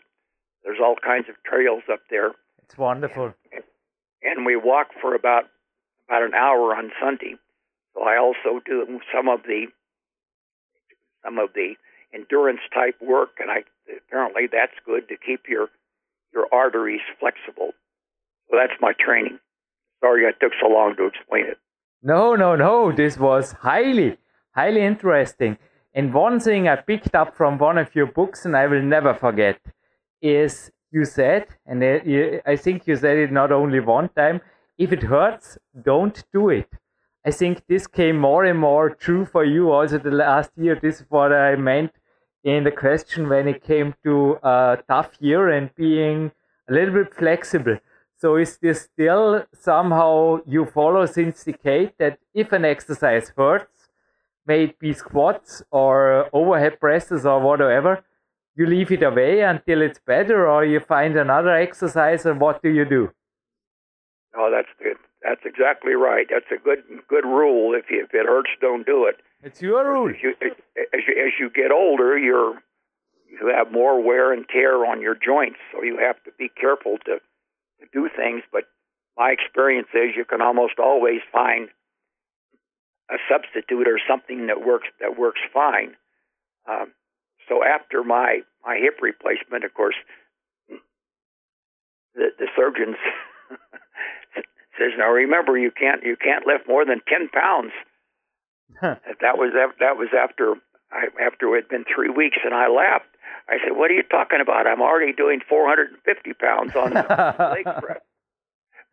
[0.63, 2.31] There's all kinds of trails up there.
[2.63, 3.33] It's wonderful.
[3.51, 3.63] And,
[4.23, 5.45] and we walk for about
[6.07, 7.35] about an hour on Sunday.
[7.93, 9.67] So I also do some of the
[11.23, 11.75] some of the
[12.13, 13.63] endurance type work, and I
[13.95, 15.69] apparently that's good to keep your
[16.33, 17.71] your arteries flexible.
[18.49, 19.39] So that's my training.
[20.01, 21.57] Sorry I took so long to explain it.
[22.01, 22.91] No, no, no.
[22.91, 24.17] This was highly,
[24.55, 25.57] highly interesting.
[25.93, 29.13] And one thing I picked up from one of your books, and I will never
[29.13, 29.59] forget,
[30.21, 34.41] is you said, and I think you said it not only one time,
[34.77, 36.69] if it hurts, don't do it.
[37.25, 40.79] I think this came more and more true for you also the last year.
[40.81, 41.91] This is what I meant
[42.43, 46.31] in the question when it came to a tough year and being
[46.69, 47.77] a little bit flexible.
[48.15, 53.89] So is this still somehow you follow since decade that if an exercise hurts,
[54.47, 58.03] may it be squats or overhead presses or whatever,
[58.59, 62.69] you leave it away until it's better or you find another exercise or what do
[62.69, 63.09] you do?
[64.37, 64.97] Oh, that's good.
[65.23, 66.27] That's exactly right.
[66.29, 67.73] That's a good good rule.
[67.73, 69.15] If you, if it hurts, don't do it.
[69.41, 70.09] It's your rule.
[70.09, 72.55] As you, as you, as you get older, you're
[73.29, 76.97] you have more wear and tear on your joints, so you have to be careful
[77.05, 77.19] to
[77.79, 78.43] to do things.
[78.51, 78.63] But
[79.17, 81.69] my experience is you can almost always find
[83.09, 85.95] a substitute or something that works that works fine.
[86.69, 86.91] Um,
[87.49, 89.95] so after my my hip replacement, of course,
[92.15, 92.95] the the surgeons
[94.77, 97.73] says, "Now remember, you can't you can't lift more than ten pounds."
[98.81, 100.55] that was that was after
[100.91, 103.09] I, after it had been three weeks, and I laughed.
[103.49, 104.67] I said, "What are you talking about?
[104.67, 107.03] I'm already doing 450 pounds on the
[107.55, 108.01] leg press,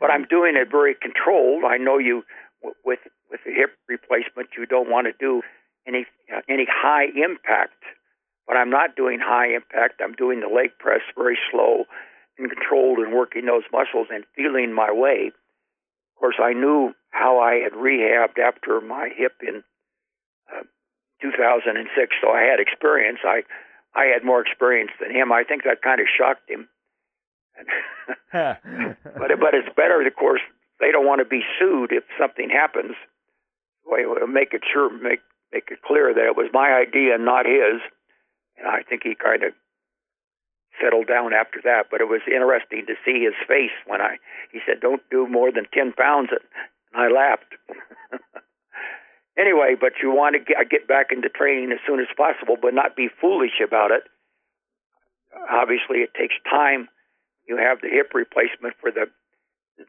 [0.01, 1.65] but I'm doing it very controlled.
[1.65, 2.25] I know you
[2.85, 5.43] with with the hip replacement, you don't want to do
[5.87, 7.83] any uh, any high impact,
[8.47, 10.01] but I'm not doing high impact.
[10.03, 11.85] I'm doing the leg press very slow
[12.39, 15.33] and controlled and working those muscles and feeling my way."
[16.17, 19.63] Of course, I knew how I had rehabbed after my hip in
[20.51, 20.63] uh,
[21.21, 23.19] 2006, so I had experience.
[23.25, 23.43] I
[23.95, 25.33] I had more experience than him.
[25.33, 26.69] I think that kind of shocked him.
[28.33, 30.43] but but it's better, of course.
[30.81, 32.95] They don't want to be sued if something happens.
[34.21, 35.21] So make it sure make
[35.53, 37.81] make it clear that it was my idea and not his.
[38.59, 39.53] And I think he kind of
[40.81, 41.87] settled down after that.
[41.91, 44.17] But it was interesting to see his face when I
[44.53, 46.45] he said, "Don't do more than ten pounds," and
[46.95, 47.55] I laughed.
[49.39, 52.75] anyway, but you want to get, get back into training as soon as possible, but
[52.75, 54.05] not be foolish about it.
[55.51, 56.89] Obviously, it takes time.
[57.49, 59.07] You have the hip replacement for the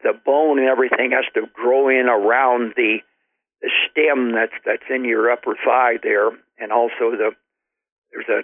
[0.02, 2.98] the bone and everything has to grow in around the
[3.62, 6.28] the stem that's that's in your upper thigh there,
[6.58, 7.32] and also the
[8.12, 8.42] there's a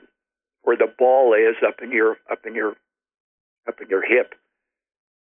[0.64, 2.74] where the ball is up in your up in your
[3.68, 4.34] up in your hip.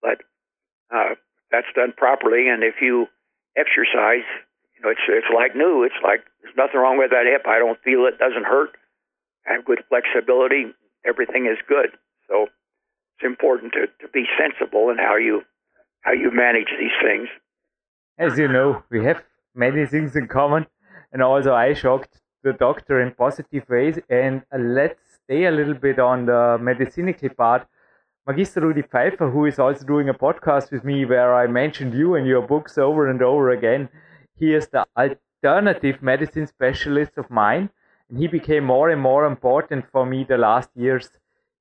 [0.01, 0.23] But
[0.95, 1.15] uh,
[1.51, 3.07] that's done properly, and if you
[3.57, 4.27] exercise,
[4.75, 5.85] you know it's it's like new.
[5.85, 7.47] It's like there's nothing wrong with that hip.
[7.47, 8.19] I don't feel it.
[8.19, 8.71] Doesn't hurt.
[9.47, 10.73] I have good flexibility.
[11.05, 11.91] Everything is good.
[12.29, 12.47] So
[13.17, 15.43] it's important to, to be sensible in how you
[16.03, 17.29] how you manage these things.
[18.19, 19.23] As you know, we have
[19.55, 20.67] many things in common,
[21.13, 23.99] and also I shocked the doctor in positive ways.
[24.09, 27.67] And let's stay a little bit on the medicinal part,
[28.27, 32.15] Magister Rudi Pfeiffer, who is also doing a podcast with me where I mentioned you
[32.15, 33.89] and your books over and over again,
[34.39, 37.71] he is the alternative medicine specialist of mine,
[38.09, 41.11] and he became more and more important for me the last years.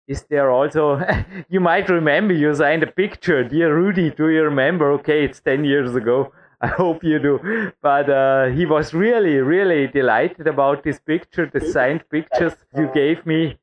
[0.08, 1.02] Is there also,
[1.50, 4.92] you might remember you signed a picture, dear Rudy, do you remember?
[4.94, 6.32] Okay, it's 10 years ago.
[6.64, 7.72] I hope you do.
[7.82, 13.26] But uh, he was really, really delighted about this picture, the signed pictures you gave
[13.26, 13.58] me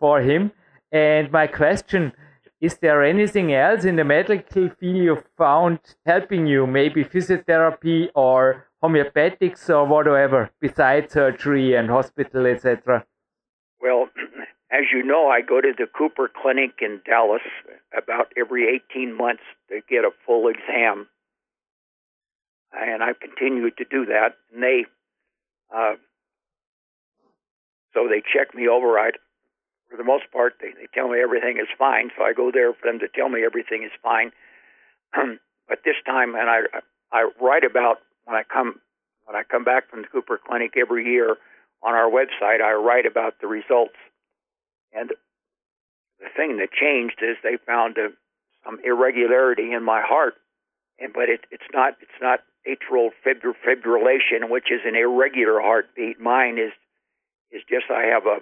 [0.00, 0.50] for him.
[0.90, 2.12] And my question
[2.60, 8.68] is there anything else in the medical field you found helping you, maybe physiotherapy or
[8.82, 13.04] homeopathics or whatever, besides surgery and hospital, etc.?
[13.80, 14.08] Well,
[14.70, 17.42] as you know, I go to the Cooper Clinic in Dallas
[17.96, 21.08] about every 18 months to get a full exam
[22.72, 24.36] and I continued to do that.
[24.52, 24.86] And they,
[25.74, 25.94] uh,
[27.94, 28.98] so they check me over.
[28.98, 29.10] I,
[29.90, 32.10] for the most part, they, they tell me everything is fine.
[32.16, 34.32] So I go there for them to tell me everything is fine.
[35.68, 36.60] but this time, and I,
[37.12, 38.80] I write about when I come
[39.24, 41.36] when I come back from the Cooper Clinic every year
[41.82, 42.60] on our website.
[42.60, 43.94] I write about the results,
[44.92, 45.10] and
[46.18, 48.08] the thing that changed is they found a,
[48.64, 50.34] some irregularity in my heart,
[50.98, 56.20] and but it, it's not it's not atrial fibrillation, which is an irregular heartbeat.
[56.20, 56.72] Mine is
[57.50, 58.38] is just I have a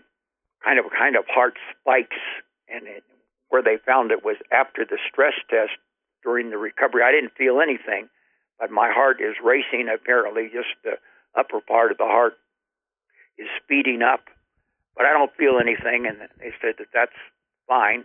[0.65, 2.21] kind of kind of heart spikes,
[2.69, 3.03] and it,
[3.49, 5.73] where they found it was after the stress test
[6.23, 7.03] during the recovery.
[7.03, 8.09] I didn't feel anything,
[8.59, 9.89] but my heart is racing.
[9.93, 10.97] Apparently, just the
[11.37, 12.35] upper part of the heart
[13.39, 14.21] is speeding up,
[14.97, 16.07] but I don't feel anything.
[16.07, 17.17] And they said that that's
[17.67, 18.05] fine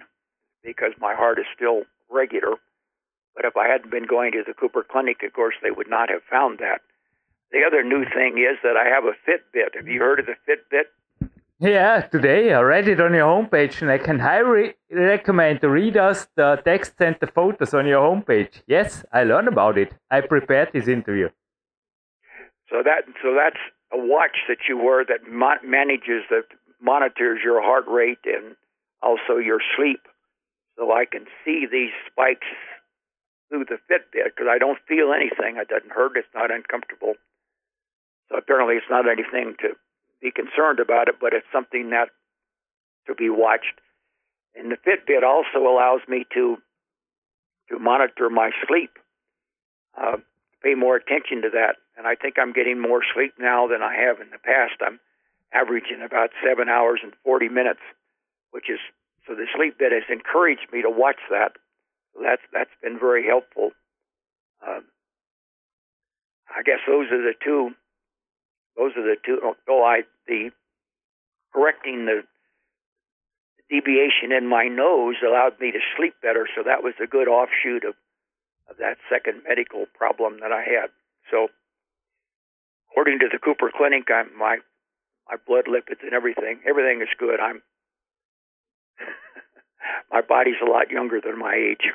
[0.63, 2.55] because my heart is still regular.
[3.35, 6.09] But if I hadn't been going to the Cooper Clinic, of course, they would not
[6.09, 6.81] have found that.
[7.51, 9.75] The other new thing is that I have a Fitbit.
[9.75, 10.85] Have you heard of the Fitbit?
[11.59, 15.95] Yeah, today I read it on your homepage, and I can highly recommend to read
[15.95, 18.61] us the text and the photos on your homepage.
[18.67, 19.93] Yes, I learned about it.
[20.11, 21.29] I prepared this interview.
[22.69, 23.61] So that so that's
[23.93, 26.47] a watch that you wear that mo- manages that
[26.81, 28.55] monitors your heart rate and
[29.01, 30.01] also your sleep.
[30.77, 32.47] So I can see these spikes
[33.49, 35.57] through the Fitbit because I don't feel anything.
[35.57, 36.17] It doesn't hurt.
[36.17, 37.13] It's not uncomfortable.
[38.29, 39.75] So apparently, it's not anything to
[40.21, 42.09] be concerned about it, but it's something that
[43.07, 43.79] to be watched.
[44.55, 46.57] And the Fitbit also allows me to
[47.69, 48.91] to monitor my sleep,
[49.97, 50.17] uh,
[50.61, 51.77] pay more attention to that.
[51.97, 54.77] And I think I'm getting more sleep now than I have in the past.
[54.85, 54.99] I'm
[55.51, 57.81] averaging about seven hours and 40 minutes,
[58.51, 58.79] which is
[59.27, 61.53] so the Fitbit has encouraged me to watch that.
[62.21, 63.71] That's that's been very helpful.
[64.65, 64.81] Uh,
[66.49, 67.71] I guess those are the two
[68.77, 69.39] those are the two.
[69.69, 70.51] Oh, I the
[71.53, 72.23] correcting the
[73.69, 76.47] deviation in my nose allowed me to sleep better.
[76.55, 77.95] So that was a good offshoot of
[78.69, 80.89] of that second medical problem that I had.
[81.31, 81.47] So,
[82.91, 84.57] according to the Cooper Clinic, I'm my
[85.29, 87.39] my blood lipids and everything everything is good.
[87.39, 87.61] I'm
[90.11, 91.91] my body's a lot younger than my age.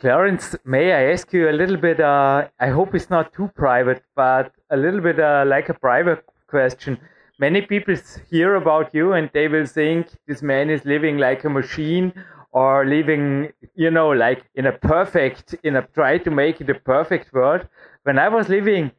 [0.00, 1.98] Clarence, may I ask you a little bit?
[1.98, 6.24] Uh, I hope it's not too private, but a little bit uh, like a private
[6.46, 7.00] question.
[7.40, 7.96] Many people
[8.30, 12.12] hear about you and they will think this man is living like a machine
[12.52, 16.74] or living, you know, like in a perfect, in a try to make it a
[16.74, 17.66] perfect world.
[18.04, 18.92] When I was living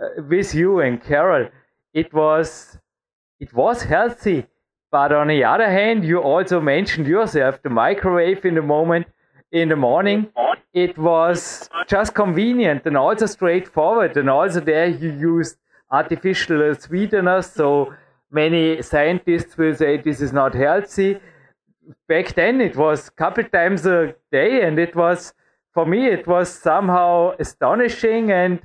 [0.00, 1.50] uh, with you and Carol,
[1.92, 2.78] it was,
[3.40, 4.46] it was healthy.
[4.90, 9.06] But on the other hand, you also mentioned yourself the microwave in the moment
[9.52, 10.26] in the morning.
[10.76, 14.14] It was just convenient and also straightforward.
[14.18, 15.56] And also there you used
[15.90, 17.46] artificial sweeteners.
[17.46, 17.94] So
[18.30, 21.18] many scientists will say this is not healthy.
[22.08, 25.32] Back then it was a couple times a day and it was,
[25.72, 28.30] for me, it was somehow astonishing.
[28.30, 28.60] And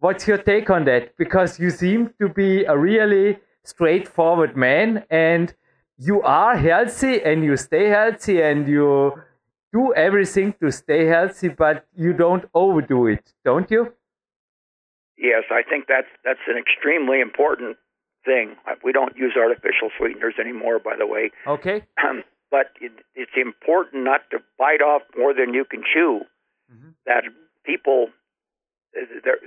[0.00, 1.16] what's your take on that?
[1.16, 5.54] Because you seem to be a really straightforward man and
[5.96, 9.14] you are healthy and you stay healthy and you
[9.72, 13.92] do everything to stay healthy, but you don't overdo it, don't you?
[15.16, 17.76] Yes, I think that's that's an extremely important
[18.24, 18.56] thing.
[18.82, 21.30] We don't use artificial sweeteners anymore, by the way.
[21.46, 21.84] Okay.
[22.02, 26.22] Um, but it, it's important not to bite off more than you can chew.
[26.72, 26.90] Mm-hmm.
[27.06, 27.24] That
[27.64, 28.08] people,
[28.94, 29.38] they're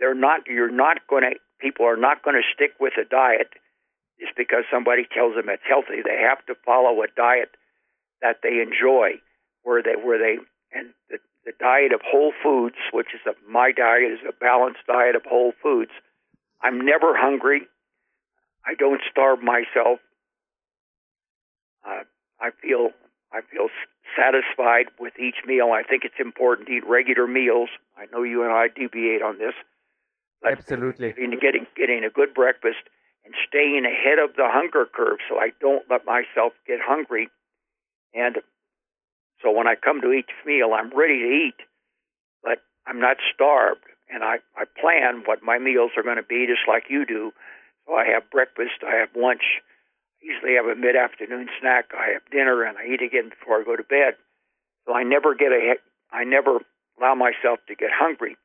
[0.00, 0.46] they're not.
[0.46, 1.36] You're not going to.
[1.60, 3.48] People are not going to stick with a diet
[4.18, 6.00] just because somebody tells them it's healthy.
[6.02, 7.50] They have to follow a diet
[8.22, 9.20] that they enjoy
[9.66, 10.38] where they where they
[10.72, 14.86] and the, the diet of whole foods, which is a, my diet is a balanced
[14.86, 15.90] diet of whole foods.
[16.62, 17.66] I'm never hungry.
[18.64, 19.98] I don't starve myself.
[21.86, 22.06] Uh,
[22.40, 22.90] I feel
[23.32, 23.68] I feel
[24.16, 25.72] satisfied with each meal.
[25.74, 27.68] I think it's important to eat regular meals.
[27.98, 29.54] I know you and I deviate on this.
[30.44, 31.12] Absolutely.
[31.12, 32.86] Getting getting a good breakfast
[33.24, 37.28] and staying ahead of the hunger curve, so I don't let myself get hungry.
[38.14, 38.38] And
[39.42, 41.60] so when I come to each meal, I'm ready to eat,
[42.42, 43.84] but I'm not starved.
[44.08, 47.32] And I, I plan what my meals are going to be just like you do.
[47.86, 49.62] So I have breakfast, I have lunch,
[50.22, 53.60] I usually have a mid afternoon snack, I have dinner, and I eat again before
[53.60, 54.14] I go to bed.
[54.86, 55.74] So I never get a,
[56.12, 56.60] I never
[56.98, 58.36] allow myself to get hungry.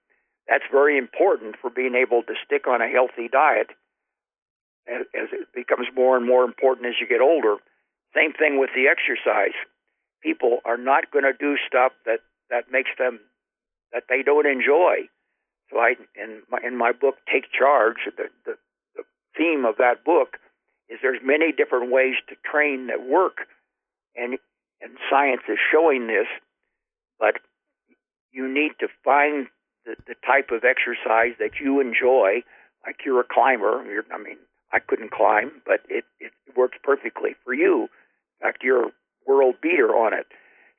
[0.48, 3.70] That's very important for being able to stick on a healthy diet
[4.89, 7.58] as, as it becomes more and more important as you get older.
[8.14, 9.56] Same thing with the exercise
[10.22, 12.20] people are not going to do stuff that
[12.50, 13.20] that makes them
[13.94, 15.08] that they don't enjoy.
[15.70, 18.58] So I in my in my book Take Charge, the, the,
[18.96, 19.04] the
[19.38, 20.38] theme of that book
[20.90, 23.48] is there's many different ways to train that work,
[24.16, 24.38] and
[24.82, 26.28] and science is showing this,
[27.20, 27.36] but
[28.32, 29.48] you need to find
[29.86, 32.44] the, the type of exercise that you enjoy.
[32.86, 33.86] Like you're a climber.
[33.86, 34.38] You're, I mean,
[34.74, 37.84] I couldn't climb, but it, it works perfectly for you.
[37.84, 38.92] In fact, you're
[39.28, 40.28] world beater on it.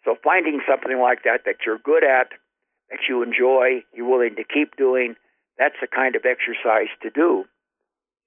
[0.05, 2.29] So finding something like that that you're good at,
[2.91, 5.15] that you enjoy, you're willing to keep doing,
[5.59, 7.45] that's the kind of exercise to do.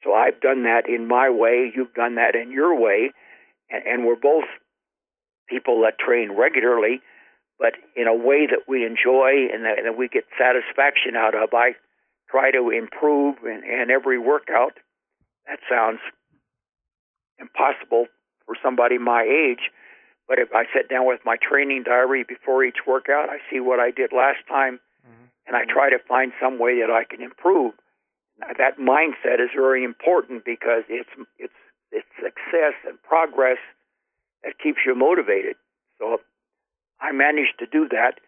[0.03, 3.11] So I've done that in my way, you've done that in your way,
[3.70, 4.45] and, and we're both
[5.49, 7.01] people that train regularly,
[7.59, 11.36] but in a way that we enjoy and that, and that we get satisfaction out
[11.36, 11.53] of.
[11.53, 11.76] I
[12.30, 14.74] try to improve in, in every workout.
[15.47, 15.99] That sounds
[17.39, 18.07] impossible
[18.45, 19.72] for somebody my age,
[20.28, 23.80] but if I sit down with my training diary before each workout, I see what
[23.80, 25.26] I did last time, mm-hmm.
[25.47, 27.73] and I try to find some way that I can improve.
[28.39, 31.53] Now, that mindset is very important because it's it's
[31.91, 33.61] it's success and progress
[34.43, 35.55] that keeps you motivated.
[35.99, 36.17] So
[36.99, 38.19] I managed to do that.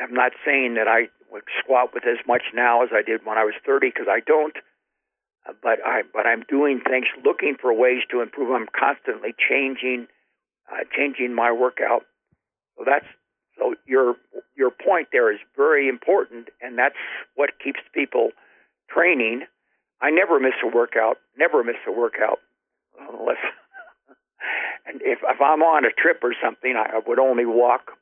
[0.00, 3.38] I'm not saying that I would squat with as much now as I did when
[3.38, 4.56] I was 30 because I don't.
[5.62, 8.50] But I but I'm doing things, looking for ways to improve.
[8.50, 10.06] I'm constantly changing
[10.72, 12.02] uh, changing my workout.
[12.76, 13.06] So that's
[13.58, 14.16] so your
[14.56, 16.96] your point there is very important, and that's
[17.34, 18.30] what keeps people
[18.90, 19.42] training.
[20.00, 21.18] I never miss a workout.
[21.38, 22.38] Never miss a workout,
[22.98, 23.36] unless.
[24.86, 27.92] and if if I'm on a trip or something, I would only walk.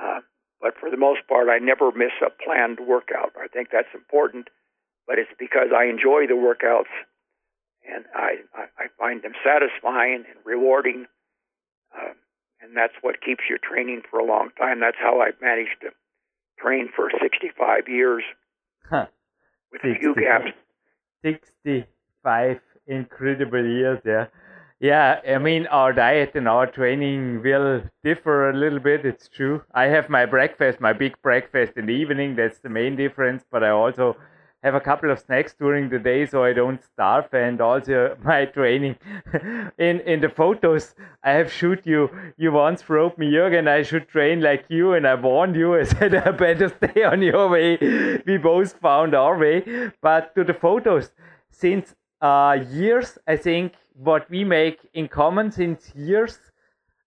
[0.00, 0.20] Uh,
[0.60, 3.32] but for the most part, I never miss a planned workout.
[3.36, 4.48] I think that's important,
[5.06, 6.92] but it's because I enjoy the workouts,
[7.84, 11.06] and I I, I find them satisfying and rewarding
[11.96, 12.12] uh,
[12.60, 14.80] and that's what keeps you training for a long time.
[14.80, 15.90] That's how I've managed to
[16.58, 18.22] train for 65 years
[18.88, 19.06] huh.
[19.70, 20.50] with 60, a few gaps.
[21.24, 24.26] 65 incredible years, yeah.
[24.80, 29.06] Yeah, I mean, our diet and our training will differ a little bit.
[29.06, 29.62] It's true.
[29.72, 32.34] I have my breakfast, my big breakfast in the evening.
[32.34, 33.44] That's the main difference.
[33.48, 34.16] But I also
[34.62, 38.44] have a couple of snacks during the day so I don't starve and also my
[38.44, 38.96] training.
[39.78, 44.08] In in the photos I have shoot you you once wrote me Jürgen I should
[44.08, 47.76] train like you and I warned you I said I better stay on your way.
[48.26, 49.90] We both found our way.
[50.00, 51.10] But to the photos
[51.50, 56.38] since uh, years I think what we make in common since years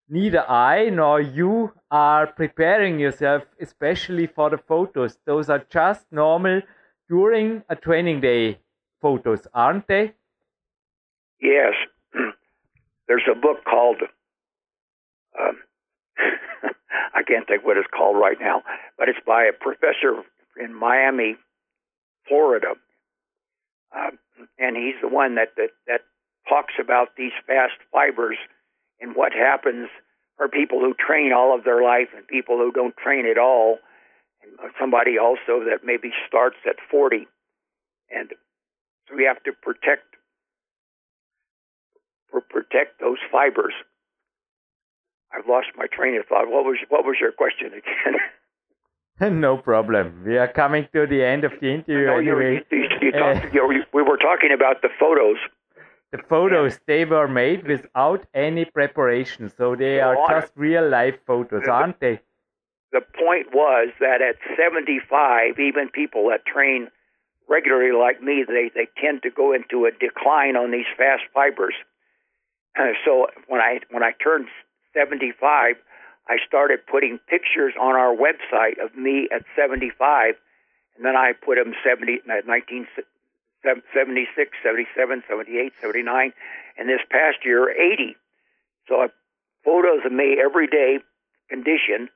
[0.10, 5.18] neither I nor you are preparing yourself especially for the photos.
[5.26, 6.62] Those are just normal
[7.10, 8.60] during a training day
[9.02, 10.14] photos, aren't they?
[11.42, 11.74] Yes.
[13.08, 14.02] There's a book called,
[15.40, 15.58] um,
[17.14, 18.64] I can't think what it's called right now,
[18.98, 20.24] but it's by a professor
[20.58, 21.36] in Miami,
[22.28, 22.74] Florida.
[23.96, 24.12] Uh,
[24.58, 26.02] and he's the one that, that, that
[26.50, 28.38] talks about these fast fibers
[29.00, 29.90] and what happens
[30.38, 33.78] for people who train all of their life and people who don't train at all
[34.80, 37.28] somebody also that maybe starts at 40.
[38.10, 38.30] And
[39.08, 40.04] so we have to protect
[42.50, 43.74] protect those fibers.
[45.32, 46.48] I've lost my train of thought.
[46.48, 49.40] What was what was your question again?
[49.42, 50.24] no problem.
[50.26, 52.64] We are coming to the end of the interview no, anyway.
[52.72, 55.38] You, you, you talked, uh, we were talking about the photos.
[56.12, 61.68] The photos they were made without any preparation, so they are just real life photos,
[61.68, 62.22] aren't they?
[62.96, 66.88] The point was that at 75, even people that train
[67.50, 71.76] regularly like me, they, they tend to go into a decline on these fast fibers.
[72.74, 74.48] And so when I when I turned
[74.94, 75.76] 75,
[76.30, 80.36] I started putting pictures on our website of me at 75,
[80.96, 86.34] and then I put them 70, uh, 1976, 77, 78, 79,
[86.78, 88.16] and this past year 80.
[88.88, 89.10] So I,
[89.66, 91.00] photos of me every day,
[91.50, 92.08] condition,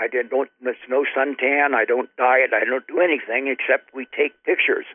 [0.00, 1.74] I did, don't, there's no suntan.
[1.74, 2.50] I don't diet.
[2.54, 4.86] I don't do anything except we take pictures.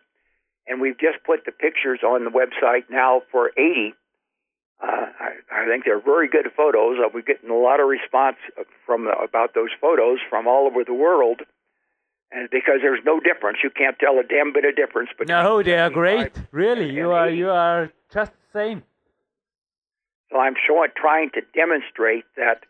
[0.67, 3.93] And we've just put the pictures on the website now for 80.
[4.81, 6.97] Uh, I, I think they're very good photos.
[6.97, 8.37] Uh, we're getting a lot of response
[8.85, 11.41] from about those photos from all over the world.
[12.31, 15.09] And because there's no difference, you can't tell a damn bit of difference.
[15.17, 16.33] But no, they are great.
[16.51, 18.83] Really, you are you are just the same.
[20.31, 22.65] So I'm showing, trying to demonstrate that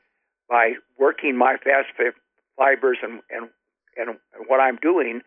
[0.49, 1.87] by working my fast
[2.57, 3.49] fibers and, and,
[3.97, 5.21] and what I'm doing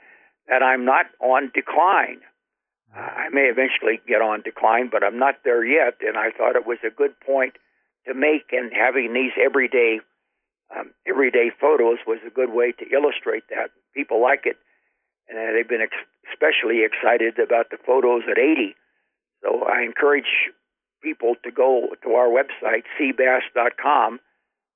[0.49, 2.21] that I'm not on decline.
[2.95, 6.01] I may eventually get on decline, but I'm not there yet.
[6.01, 7.55] And I thought it was a good point
[8.07, 10.01] to make and having these everyday
[10.75, 13.71] um, everyday photos was a good way to illustrate that.
[13.95, 14.57] People like it,
[15.29, 15.97] and they've been ex-
[16.31, 18.75] especially excited about the photos at 80.
[19.43, 20.53] So I encourage
[21.03, 24.21] people to go to our website, cbass.com,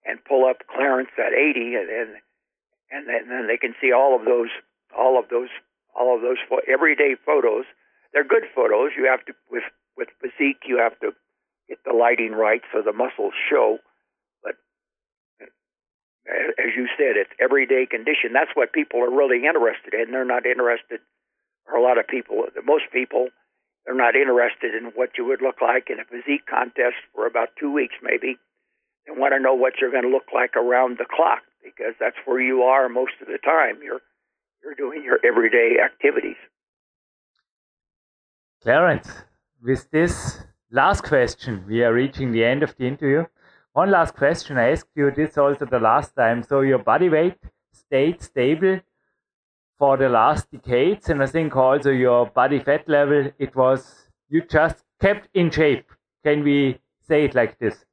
[0.04, 2.10] and pull up Clarence at 80, and and,
[2.92, 4.52] and then they can see all of those,
[4.92, 5.48] all of those,
[5.96, 6.36] all of those
[6.68, 7.64] everyday photos.
[8.12, 8.92] They're good photos.
[8.96, 9.64] You have to with
[9.96, 11.12] with physique, you have to
[11.68, 13.78] get the lighting right so the muscles show.
[14.44, 14.60] But
[16.28, 18.32] as you said, it's everyday condition.
[18.32, 20.12] That's what people are really interested in.
[20.12, 21.00] They're not interested,
[21.66, 23.28] or a lot of people, most people,
[23.84, 27.48] they're not interested in what you would look like in a physique contest for about
[27.58, 28.36] two weeks, maybe.
[29.06, 32.16] They want to know what you're going to look like around the clock because that's
[32.24, 33.80] where you are most of the time.
[33.82, 34.00] You're
[34.62, 36.36] you're doing your everyday activities.
[38.62, 39.10] Clarence,
[39.62, 40.38] with this
[40.70, 43.24] last question, we are reaching the end of the interview.
[43.72, 44.56] One last question.
[44.56, 46.42] I asked you this also the last time.
[46.42, 47.38] So your body weight
[47.72, 48.80] stayed stable
[49.78, 54.42] for the last decades, and I think also your body fat level, it was you
[54.42, 55.90] just kept in shape.
[56.24, 57.84] Can we say it like this?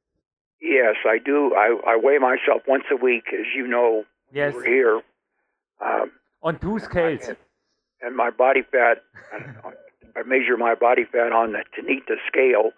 [0.60, 1.54] Yes, I do.
[1.54, 4.04] I, I weigh myself once a week, as you know.
[4.32, 4.54] Yes.
[4.54, 5.02] We're here.
[5.80, 7.28] Um, on two scales.
[7.28, 7.36] And,
[8.02, 8.98] and my body fat,
[10.16, 12.72] I measure my body fat on the Tanita scale.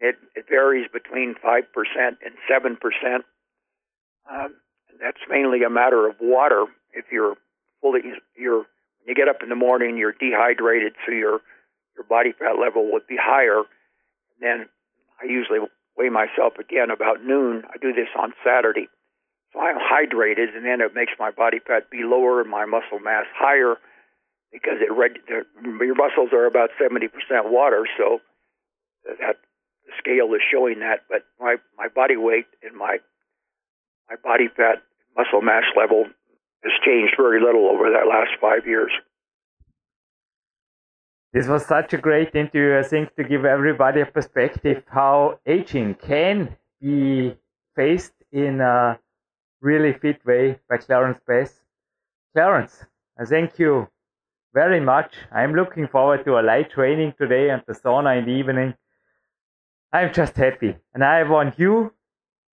[0.00, 1.62] It, it varies between 5%
[1.96, 2.76] and 7%.
[4.30, 4.54] Um,
[5.00, 6.66] that's mainly a matter of water.
[6.92, 7.34] If you're
[7.80, 8.00] fully,
[8.36, 11.40] you're, when you get up in the morning, you're dehydrated, so your,
[11.96, 13.58] your body fat level would be higher.
[13.58, 14.68] And then
[15.20, 15.58] I usually
[15.98, 17.64] weigh myself again about noon.
[17.68, 18.88] I do this on Saturday.
[19.52, 23.00] So I'm hydrated, and then it makes my body fat be lower and my muscle
[23.02, 23.76] mass higher
[24.52, 27.10] because it your muscles are about 70%
[27.50, 28.20] water, so
[29.04, 29.36] that
[29.98, 31.00] scale is showing that.
[31.08, 32.98] But my my body weight and my
[34.08, 34.82] my body fat
[35.16, 36.04] muscle mass level
[36.62, 38.92] has changed very little over that last five years.
[41.32, 45.96] This was such a great interview, I think, to give everybody a perspective how aging
[45.96, 47.36] can be
[47.76, 48.98] faced in a
[49.60, 51.60] really fit way by Clarence Bass.
[52.34, 52.84] Clarence,
[53.20, 53.88] I thank you
[54.54, 55.14] very much.
[55.30, 58.74] I'm looking forward to a light training today and the sauna in the evening.
[59.92, 60.76] I'm just happy.
[60.94, 61.92] And I want you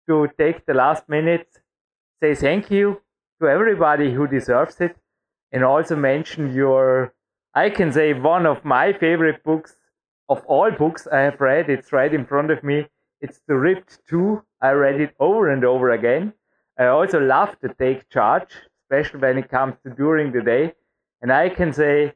[0.10, 1.60] to take the last minutes,
[2.22, 3.02] say thank you
[3.40, 4.96] to everybody who deserves it,
[5.52, 7.14] and also mention your,
[7.56, 9.76] I can say, one of my favorite books
[10.28, 11.70] of all books I have read.
[11.70, 12.88] It's right in front of me.
[13.22, 14.42] It's The Ripped 2.
[14.62, 16.34] I read it over and over again.
[16.80, 18.50] I also love to take charge,
[18.84, 20.74] especially when it comes to during the day.
[21.22, 22.14] And I can say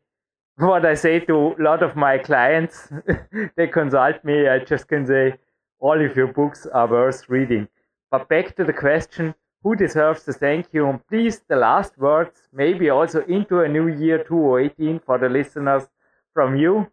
[0.55, 2.89] what I say to a lot of my clients.
[3.55, 4.47] they consult me.
[4.47, 5.35] I just can say
[5.79, 7.67] all of your books are worth reading.
[8.09, 10.87] But back to the question who deserves the thank you?
[10.87, 15.83] And please, the last words, maybe also into a new year 2018 for the listeners
[16.33, 16.87] from you.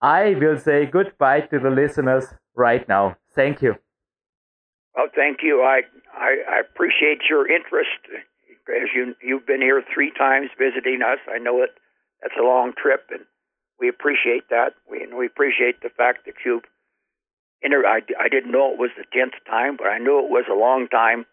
[0.00, 3.16] I will say goodbye to the listeners right now.
[3.34, 3.76] Thank you.
[4.94, 5.62] Well, thank you.
[5.62, 5.82] I,
[6.14, 7.98] I, I appreciate your interest.
[8.68, 11.70] As you you've been here three times visiting us, I know it.
[12.22, 13.20] That's a long trip, and
[13.78, 14.72] we appreciate that.
[14.90, 16.64] We and we appreciate the fact that you've.
[17.60, 20.44] Inter- I, I didn't know it was the tenth time, but I knew it was
[20.50, 21.26] a long time.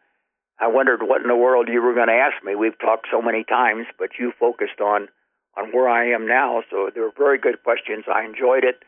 [0.62, 2.53] I wondered what in the world you were going to ask me.
[2.53, 5.09] We've talked so many times, but you focused on
[5.57, 6.64] on where I am now.
[6.70, 8.05] So they were very good questions.
[8.07, 8.84] I enjoyed it.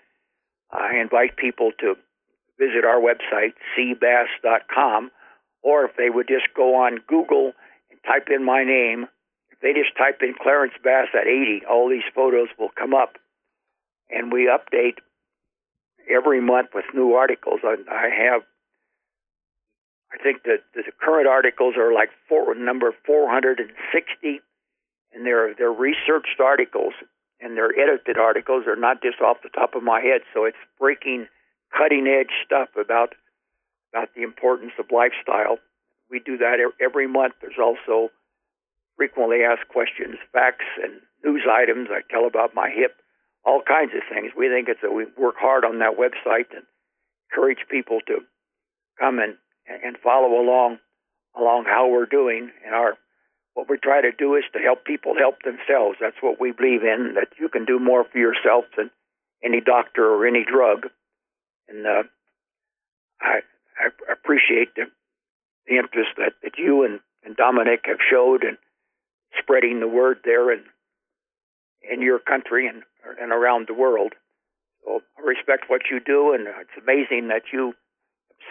[0.72, 1.96] I invite people to
[2.58, 5.12] visit our website, cbass.com,
[5.62, 7.52] or if they would just go on Google
[7.92, 9.08] and type in my name,
[9.52, 13.18] if they just type in Clarence Bass at 80, all these photos will come up.
[14.10, 14.98] And we update
[16.10, 17.62] every month with new articles.
[17.64, 18.44] I, I have,
[20.14, 24.40] I think that the current articles are like four, number 460,
[25.14, 26.94] and they're, they're researched articles
[27.42, 28.64] and they're edited articles.
[28.66, 30.22] They're not just off the top of my head.
[30.34, 31.28] So it's breaking–
[31.76, 33.18] cutting edge stuff about
[33.92, 35.58] about the importance of lifestyle.
[36.10, 37.36] We do that every month.
[37.42, 38.10] There's also
[38.98, 41.90] frequently asked questions, facts, and news items.
[41.92, 42.98] I tell about my hip,
[43.46, 44.34] all kinds of things.
[44.36, 46.66] We think it's a, we work hard on that website and
[47.30, 48.22] encourage people to
[49.00, 49.38] come and
[49.68, 50.80] and follow along
[51.38, 52.52] along how we're doing.
[52.66, 52.98] And our
[53.54, 55.98] what we try to do is to help people help themselves.
[56.02, 57.14] That's what we believe in.
[57.16, 58.90] That you can do more for yourself than
[59.44, 60.88] any doctor or any drug.
[61.70, 62.04] And uh,
[63.22, 63.40] I,
[63.80, 64.86] I appreciate the,
[65.68, 68.58] the interest that, that you and, and Dominic have showed in
[69.40, 70.64] spreading the word there and
[71.90, 72.84] in your country and
[73.20, 74.14] and around the world.
[74.86, 77.74] So I respect what you do, and it's amazing that you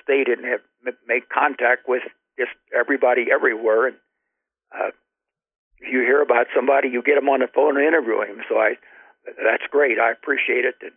[0.02, 0.62] stayed and have
[1.06, 2.02] made contact with
[2.38, 3.88] just everybody everywhere.
[3.88, 3.96] And
[4.72, 4.90] uh,
[5.78, 8.42] if you hear about somebody, you get them on the phone and interview him.
[8.48, 8.76] So I,
[9.26, 9.98] that's great.
[9.98, 10.76] I appreciate it.
[10.80, 10.92] And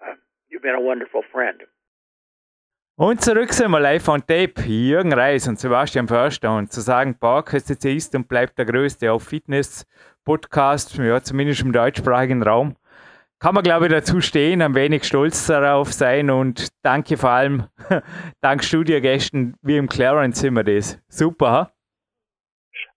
[0.00, 0.14] uh,
[0.48, 1.62] you've been a wonderful friend.
[2.98, 4.62] Und zurück sind wir live on tape.
[4.66, 6.56] Jürgen Reis und Sebastian Förster.
[6.56, 12.42] Und zu sagen, PowerQuest ist und bleibt der größte auf Fitness-Podcast, ja, zumindest im deutschsprachigen
[12.42, 12.74] Raum.
[13.38, 17.64] Kann man, glaube ich, dazu stehen, ein wenig stolz darauf sein und danke vor allem,
[18.40, 20.98] dank Studiogästen wie im Clarence sind wir das.
[21.08, 21.70] Super, ha?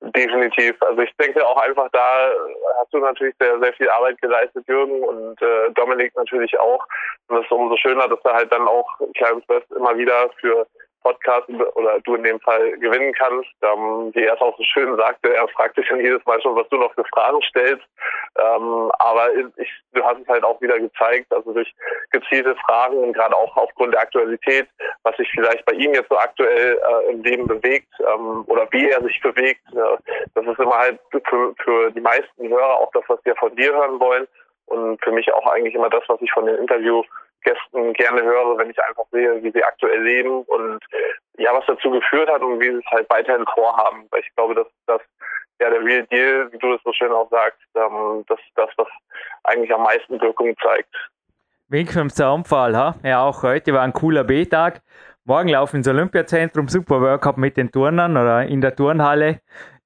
[0.01, 0.81] Definitiv.
[0.81, 2.31] Also ich denke auch einfach, da
[2.79, 6.85] hast du natürlich sehr, sehr viel Arbeit geleistet, Jürgen, und äh, Dominik natürlich auch.
[7.27, 10.65] Und es ist umso schöner, dass er halt dann auch Clarence West immer wieder für
[11.01, 13.49] Podcast oder du in dem Fall gewinnen kannst.
[13.61, 16.55] Ähm, wie er es auch so schön sagte, er fragt sich dann jedes Mal schon,
[16.55, 17.85] was du noch für Fragen stellst.
[18.37, 21.73] Ähm, aber ich, du hast es halt auch wieder gezeigt, also durch
[22.11, 24.67] gezielte Fragen und gerade auch aufgrund der Aktualität,
[25.03, 28.89] was sich vielleicht bei ihm jetzt so aktuell äh, im Leben bewegt ähm, oder wie
[28.89, 29.61] er sich bewegt.
[29.73, 29.97] Äh,
[30.35, 33.73] das ist immer halt für, für die meisten Hörer auch das, was wir von dir
[33.73, 34.27] hören wollen
[34.67, 37.03] und für mich auch eigentlich immer das, was ich von den Interview
[37.43, 40.79] Gästen gerne höre, wenn ich einfach sehe, wie sie aktuell leben und
[41.37, 44.07] ja, was dazu geführt hat und wie sie es halt weiterhin vorhaben.
[44.11, 45.01] Weil ich glaube, dass das
[45.59, 48.87] ja der Real Deal, wie du das so schön auch sagst, ähm, das das, was
[49.43, 50.93] eigentlich am meisten Wirkung zeigt.
[51.69, 52.95] Wink vom Zaunpfahl, ha?
[53.03, 54.81] Ja, auch heute war ein cooler B-Tag.
[55.25, 59.41] Morgen laufen ins Olympiazentrum, super Workout mit den Turnern oder in der Turnhalle.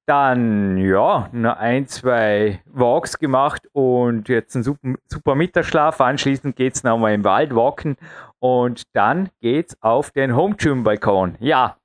[0.06, 6.02] Dann, ja, ein, zwei Walks gemacht und jetzt ein super, super Mittagsschlaf.
[6.02, 7.96] Anschließend geht es nochmal im Wald walken
[8.40, 11.36] und dann geht's auf den Home Gym Balkon.
[11.40, 11.78] Ja,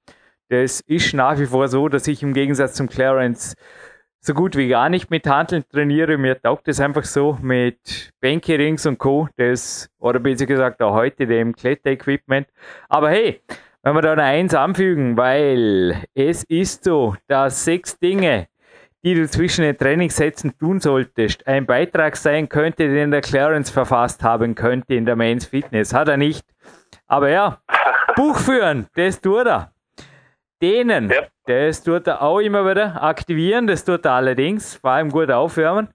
[0.49, 3.55] das ist nach wie vor so, dass ich im Gegensatz zum Clarence
[4.21, 6.19] so gut wie gar nicht mit Handeln trainiere.
[6.19, 9.29] Mir taugt es einfach so mit Bänke, und Co.
[9.37, 12.49] Das, oder besser gesagt auch heute dem Kletterequipment.
[12.89, 13.43] Aber hey,
[13.83, 18.49] wenn wir da noch eins anfügen, weil es ist so, dass sechs Dinge,
[19.05, 24.23] die du zwischen den Trainingssätzen tun solltest, ein Beitrag sein könnte, den der Clarence verfasst
[24.23, 25.95] haben könnte in der Men's Fitness.
[25.95, 26.45] Hat er nicht.
[27.07, 27.59] Aber ja,
[28.17, 29.73] Buch führen, das tut er.
[30.61, 31.23] Denen, ja.
[31.47, 35.89] das tut er auch immer wieder aktivieren, das tut er allerdings, vor allem gut aufwärmen.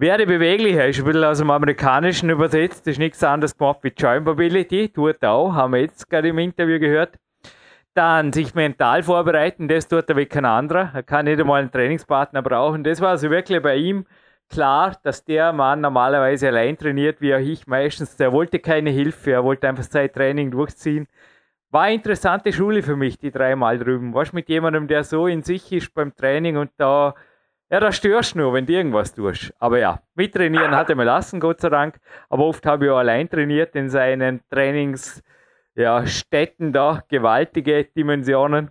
[0.00, 3.92] Werde beweglicher, ist ein bisschen aus dem Amerikanischen übersetzt, das ist nichts anderes gemacht wie
[3.94, 7.18] Joint Mobility, tut er auch, haben wir jetzt gerade im Interview gehört.
[7.92, 10.90] Dann sich mental vorbereiten, das tut er wie kein anderer.
[10.94, 12.82] Er kann nicht einmal einen Trainingspartner brauchen.
[12.82, 14.06] Das war also wirklich bei ihm
[14.48, 18.16] klar, dass der Mann normalerweise allein trainiert, wie auch ich meistens.
[18.16, 21.08] Der wollte keine Hilfe, er wollte einfach sein Training durchziehen.
[21.68, 24.14] War eine interessante Schule für mich, die dreimal drüben.
[24.14, 27.14] Warst mit jemandem, der so in sich ist beim Training und da
[27.70, 29.54] ja, da störst du nur, wenn du irgendwas tust.
[29.60, 32.00] Aber ja, mittrainieren hat er mir lassen, Gott sei Dank.
[32.28, 35.22] Aber oft habe ich auch allein trainiert in seinen Trainingsstätten
[35.76, 38.70] ja, da, gewaltige Dimensionen.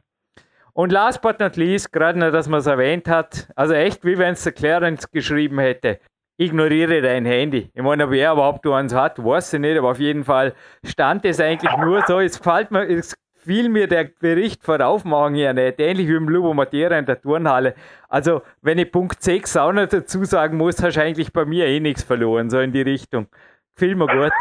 [0.74, 4.18] Und last but not least, gerade noch, dass man es erwähnt hat, also echt, wie
[4.18, 6.00] wenn es der Clarence geschrieben hätte.
[6.38, 7.70] Ignoriere dein Handy.
[7.74, 10.54] Ich meine, wer überhaupt eins hat, weiß ich nicht, aber auf jeden Fall
[10.86, 12.20] stand es eigentlich nur so.
[12.20, 16.30] Es fällt mir, es fiel mir der Bericht vor Aufmachen ja nicht, ähnlich wie im
[16.30, 17.74] Lubo Matera in der Turnhalle.
[18.08, 21.66] Also, wenn ich Punkt 6 auch noch dazu sagen muss, hast du eigentlich bei mir
[21.66, 23.28] eh nichts verloren, so in die Richtung.
[23.76, 24.32] Viel mir gut.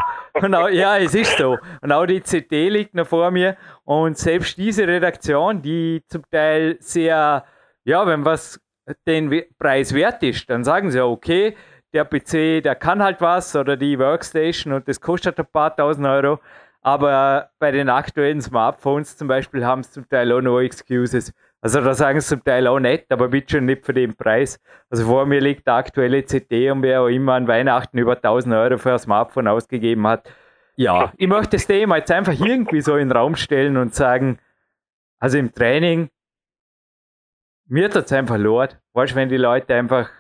[0.42, 1.58] Und auch, ja, es ist so.
[1.80, 3.56] Und auch die CT liegt noch vor mir.
[3.84, 7.44] Und selbst diese Redaktion, die zum Teil sehr,
[7.84, 8.60] ja, wenn was
[9.06, 11.56] den Preis wert ist, dann sagen sie ja, okay,
[11.92, 16.06] der PC, der kann halt was oder die Workstation und das kostet ein paar tausend
[16.06, 16.40] Euro.
[16.80, 21.32] Aber bei den aktuellen Smartphones zum Beispiel haben sie zum Teil auch no Excuses.
[21.60, 24.60] Also da sagen sie zum Teil auch nicht, aber bitte schon nicht für den Preis.
[24.90, 28.54] Also vor mir liegt der aktuelle CD und wer auch immer an Weihnachten über 1000
[28.54, 30.30] Euro für ein Smartphone ausgegeben hat.
[30.76, 34.38] Ja, ich möchte das Thema jetzt einfach irgendwie so in den Raum stellen und sagen,
[35.18, 36.10] also im Training,
[37.66, 38.80] mir tut es einfach leid.
[38.92, 40.10] Weißt du, wenn die Leute einfach,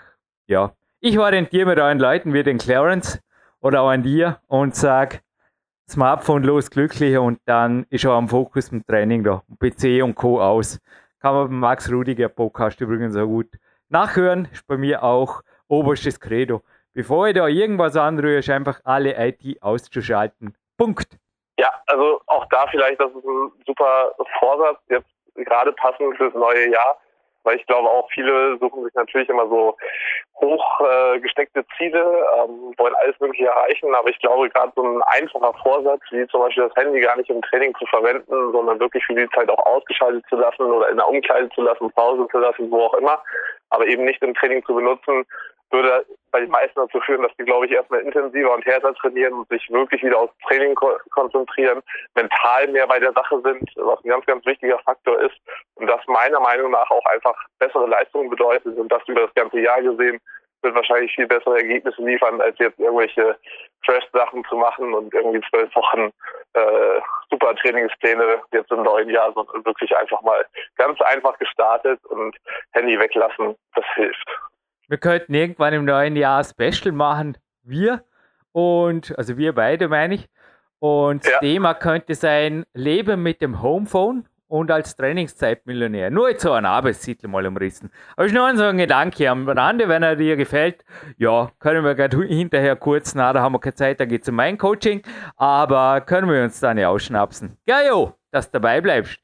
[0.48, 3.20] ja, ich orientiere mich da an Leuten wie den Clarence
[3.60, 5.20] oder auch an dir und sage,
[5.88, 9.42] Smartphone los, glücklicher und dann ist auch am Fokus im Training da.
[9.58, 10.40] PC und Co.
[10.40, 10.78] aus.
[11.20, 13.48] Kann man beim Max Rudiger Podcast übrigens auch gut
[13.88, 14.48] nachhören.
[14.52, 16.62] Ist bei mir auch oberstes Credo.
[16.92, 20.54] Bevor ich da irgendwas anrühre, ist einfach alle IT auszuschalten.
[20.76, 21.18] Punkt.
[21.58, 26.70] Ja, also auch da vielleicht, das ist ein super Vorsatz, jetzt gerade passend fürs neue
[26.70, 26.98] Jahr
[27.48, 29.74] weil ich glaube auch viele suchen sich natürlich immer so
[30.40, 32.02] hoch äh, gesteckte Ziele,
[32.36, 36.42] ähm, wollen alles Mögliche erreichen, aber ich glaube gerade so ein einfacher Vorsatz, wie zum
[36.42, 39.64] Beispiel das Handy gar nicht im Training zu verwenden, sondern wirklich für die Zeit auch
[39.64, 43.22] ausgeschaltet zu lassen oder in der Umkleide zu lassen, Pause zu lassen, wo auch immer,
[43.70, 45.24] aber eben nicht im Training zu benutzen,
[45.70, 49.34] würde bei den meisten dazu führen, dass die, glaube ich, erstmal intensiver und härter trainieren
[49.34, 51.82] und sich wirklich wieder aufs Training ko konzentrieren,
[52.14, 55.36] mental mehr bei der Sache sind, was ein ganz, ganz wichtiger Faktor ist.
[55.76, 59.60] Und das meiner Meinung nach auch einfach bessere Leistungen bedeutet und das über das ganze
[59.60, 60.20] Jahr gesehen
[60.62, 63.36] wird wahrscheinlich viel bessere Ergebnisse liefern, als jetzt irgendwelche
[63.84, 66.10] Trash-Sachen zu machen und irgendwie zwölf Wochen
[66.54, 67.00] äh,
[67.30, 70.44] super Trainingspläne jetzt im neuen Jahr, sondern wirklich einfach mal
[70.76, 72.36] ganz einfach gestartet und
[72.72, 74.28] Handy weglassen, das hilft.
[74.88, 77.36] Wir könnten irgendwann im neuen Jahr Special machen.
[77.62, 78.02] Wir
[78.52, 80.28] und, also wir beide meine ich.
[80.80, 81.38] Und ja.
[81.40, 86.10] Thema könnte sein, Leben mit dem Homephone und als Trainingszeitmillionär.
[86.10, 87.90] Nur jetzt so ein Arbeitstitel mal umrissen.
[88.16, 90.84] Aber ich noch so ein Gedanke am Rande, wenn er dir gefällt.
[91.18, 94.28] Ja, können wir gerade hinterher kurz, na, da haben wir keine Zeit, da geht es
[94.28, 95.02] um mein Coaching.
[95.36, 97.58] Aber können wir uns dann ja ausschnapsen.
[97.66, 99.18] Ja, jo, dass du dabei bleibst.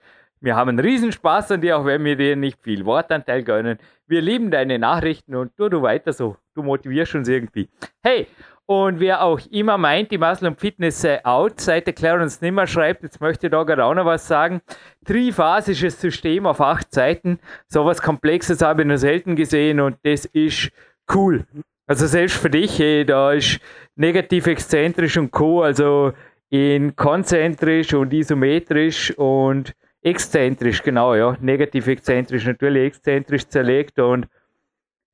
[0.44, 3.78] Wir haben einen Riesenspaß an dir, auch wenn wir dir nicht viel Wortanteil gönnen.
[4.06, 6.36] Wir lieben deine Nachrichten und tu du weiter so.
[6.54, 7.70] Du motivierst uns irgendwie.
[8.02, 8.26] Hey,
[8.66, 12.66] und wer auch immer meint, die Muscle und Fitness sei out, seit der Clarence Nimmer
[12.66, 14.60] schreibt, jetzt möchte ich da gerade auch noch was sagen.
[15.06, 17.38] Triphasisches System auf acht Seiten.
[17.66, 20.70] So was Komplexes habe ich noch selten gesehen und das ist
[21.14, 21.46] cool.
[21.86, 23.60] Also selbst für dich, hey, da ist
[23.96, 25.62] negativ exzentrisch und Co.
[25.62, 26.12] Also
[26.50, 29.74] in konzentrisch und isometrisch und
[30.04, 31.36] exzentrisch, genau, ja.
[31.40, 34.28] Negativ exzentrisch, natürlich exzentrisch zerlegt und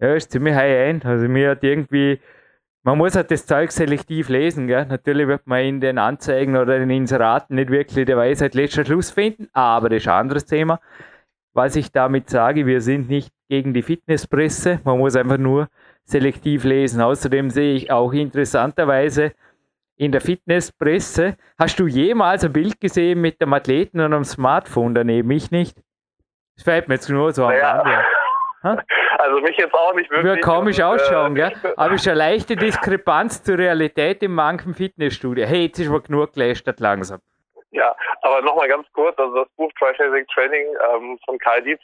[0.00, 1.06] ja, ist ziemlich high-end.
[1.06, 2.20] Also mir hat irgendwie
[2.82, 4.66] man muss halt das Zeug selektiv lesen.
[4.66, 4.86] Gell?
[4.86, 8.84] Natürlich wird man in den Anzeigen oder in den Inseraten nicht wirklich der Weisheit letzter
[8.84, 10.80] Schluss finden, aber das ist ein anderes Thema.
[11.52, 15.68] Was ich damit sage, wir sind nicht gegen die Fitnesspresse, man muss einfach nur
[16.04, 17.00] selektiv lesen.
[17.00, 19.32] Außerdem sehe ich auch interessanterweise
[20.00, 24.94] in der Fitnesspresse, hast du jemals ein Bild gesehen mit dem Athleten und einem Smartphone
[24.94, 25.30] daneben?
[25.30, 25.76] Ich nicht.
[26.56, 27.82] Das fällt mir jetzt nur so naja.
[28.62, 28.84] Rande.
[29.18, 30.24] Also mich jetzt auch nicht wirklich.
[30.24, 31.52] Würde komisch und, ausschauen, äh, gell?
[31.76, 35.44] Aber ist eine leichte Diskrepanz zur Realität in manchen Fitnessstudio.
[35.44, 37.20] Hey, jetzt ist aber genug gelästert langsam.
[37.72, 41.80] Ja, aber nochmal ganz kurz, also das Buch Tri-Phasic Training ähm, von Karl Dietz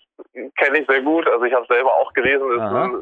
[0.59, 1.29] kenne ich sehr gut.
[1.29, 2.93] Also ich habe selber auch gelesen, ist ein,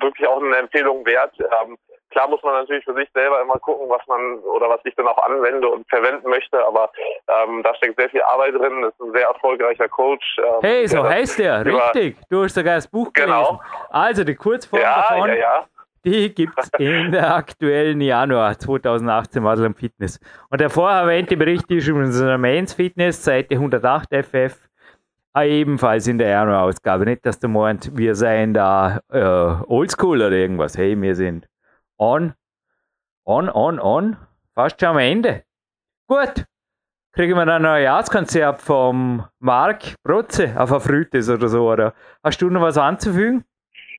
[0.00, 1.32] wirklich auch eine Empfehlung wert.
[1.38, 1.78] Ähm,
[2.14, 5.08] Klar muss man natürlich für sich selber immer gucken, was man oder was ich dann
[5.08, 6.88] auch anwende und verwenden möchte, aber
[7.26, 8.82] ähm, da steckt sehr viel Arbeit drin.
[8.82, 10.36] Das ist ein sehr erfolgreicher Coach.
[10.38, 12.16] Ähm, hey, so heißt der, richtig.
[12.30, 13.42] Du hast sogar das Buch genau.
[13.42, 13.60] gelesen.
[13.90, 15.28] Also die Kurzform ja, davon.
[15.30, 15.66] Ja, ja.
[16.04, 20.20] Die gibt es in der aktuellen Januar 2018 Madeleine Fitness.
[20.50, 24.56] Und der vorher erwähnte Bericht ist in unserer Mains Fitness, Seite 108 FF,
[25.36, 27.06] ebenfalls in der Januar-Ausgabe.
[27.06, 30.78] Nicht, dass du meinst, wir seien da äh, oldschool oder irgendwas.
[30.78, 31.48] Hey, wir sind
[31.98, 32.34] on,
[33.24, 34.16] on, on, on,
[34.54, 35.44] fast schon am Ende.
[36.08, 36.44] Gut,
[37.12, 42.50] kriegen wir dann ein Jahreskonzert vom Marc Brotze auf Afrütes oder so, oder hast du
[42.50, 43.44] noch was anzufügen?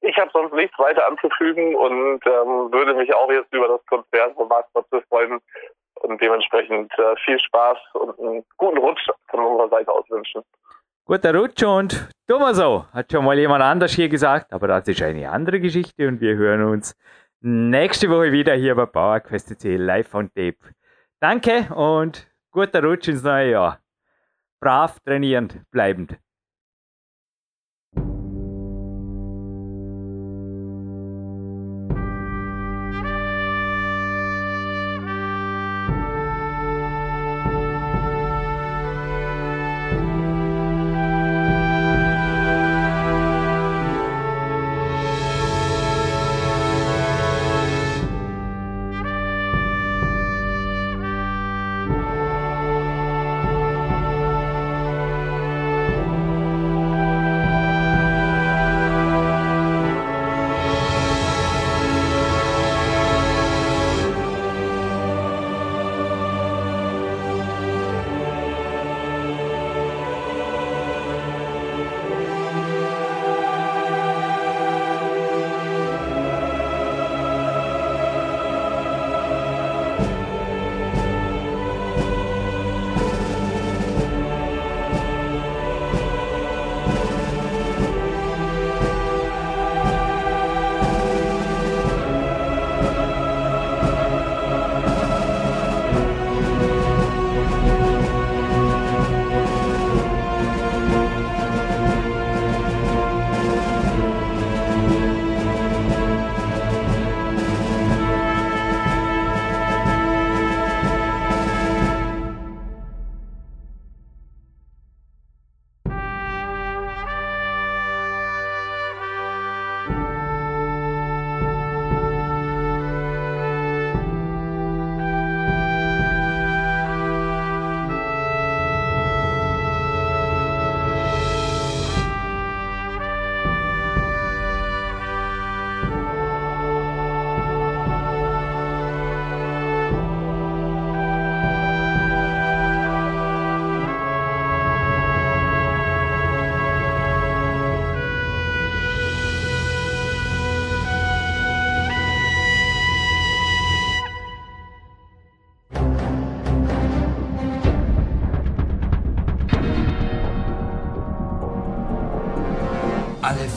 [0.01, 4.35] Ich habe sonst nichts weiter anzufügen und ähm, würde mich auch jetzt über das Konzert
[4.35, 5.39] von Marc Brotze freuen
[6.01, 10.43] und dementsprechend äh, viel Spaß und einen guten Rutsch von unserer Seite aus wünschen.
[11.05, 12.85] Guter Rutsch und tun wir so.
[12.93, 16.35] Hat schon mal jemand anders hier gesagt, aber das ist eine andere Geschichte und wir
[16.35, 16.95] hören uns
[17.45, 20.57] nächste Woche wieder hier bei PowerQuest live on tape.
[21.19, 23.79] Danke und guter Rutsch ins neue Jahr.
[24.59, 26.17] Brav trainierend bleibend.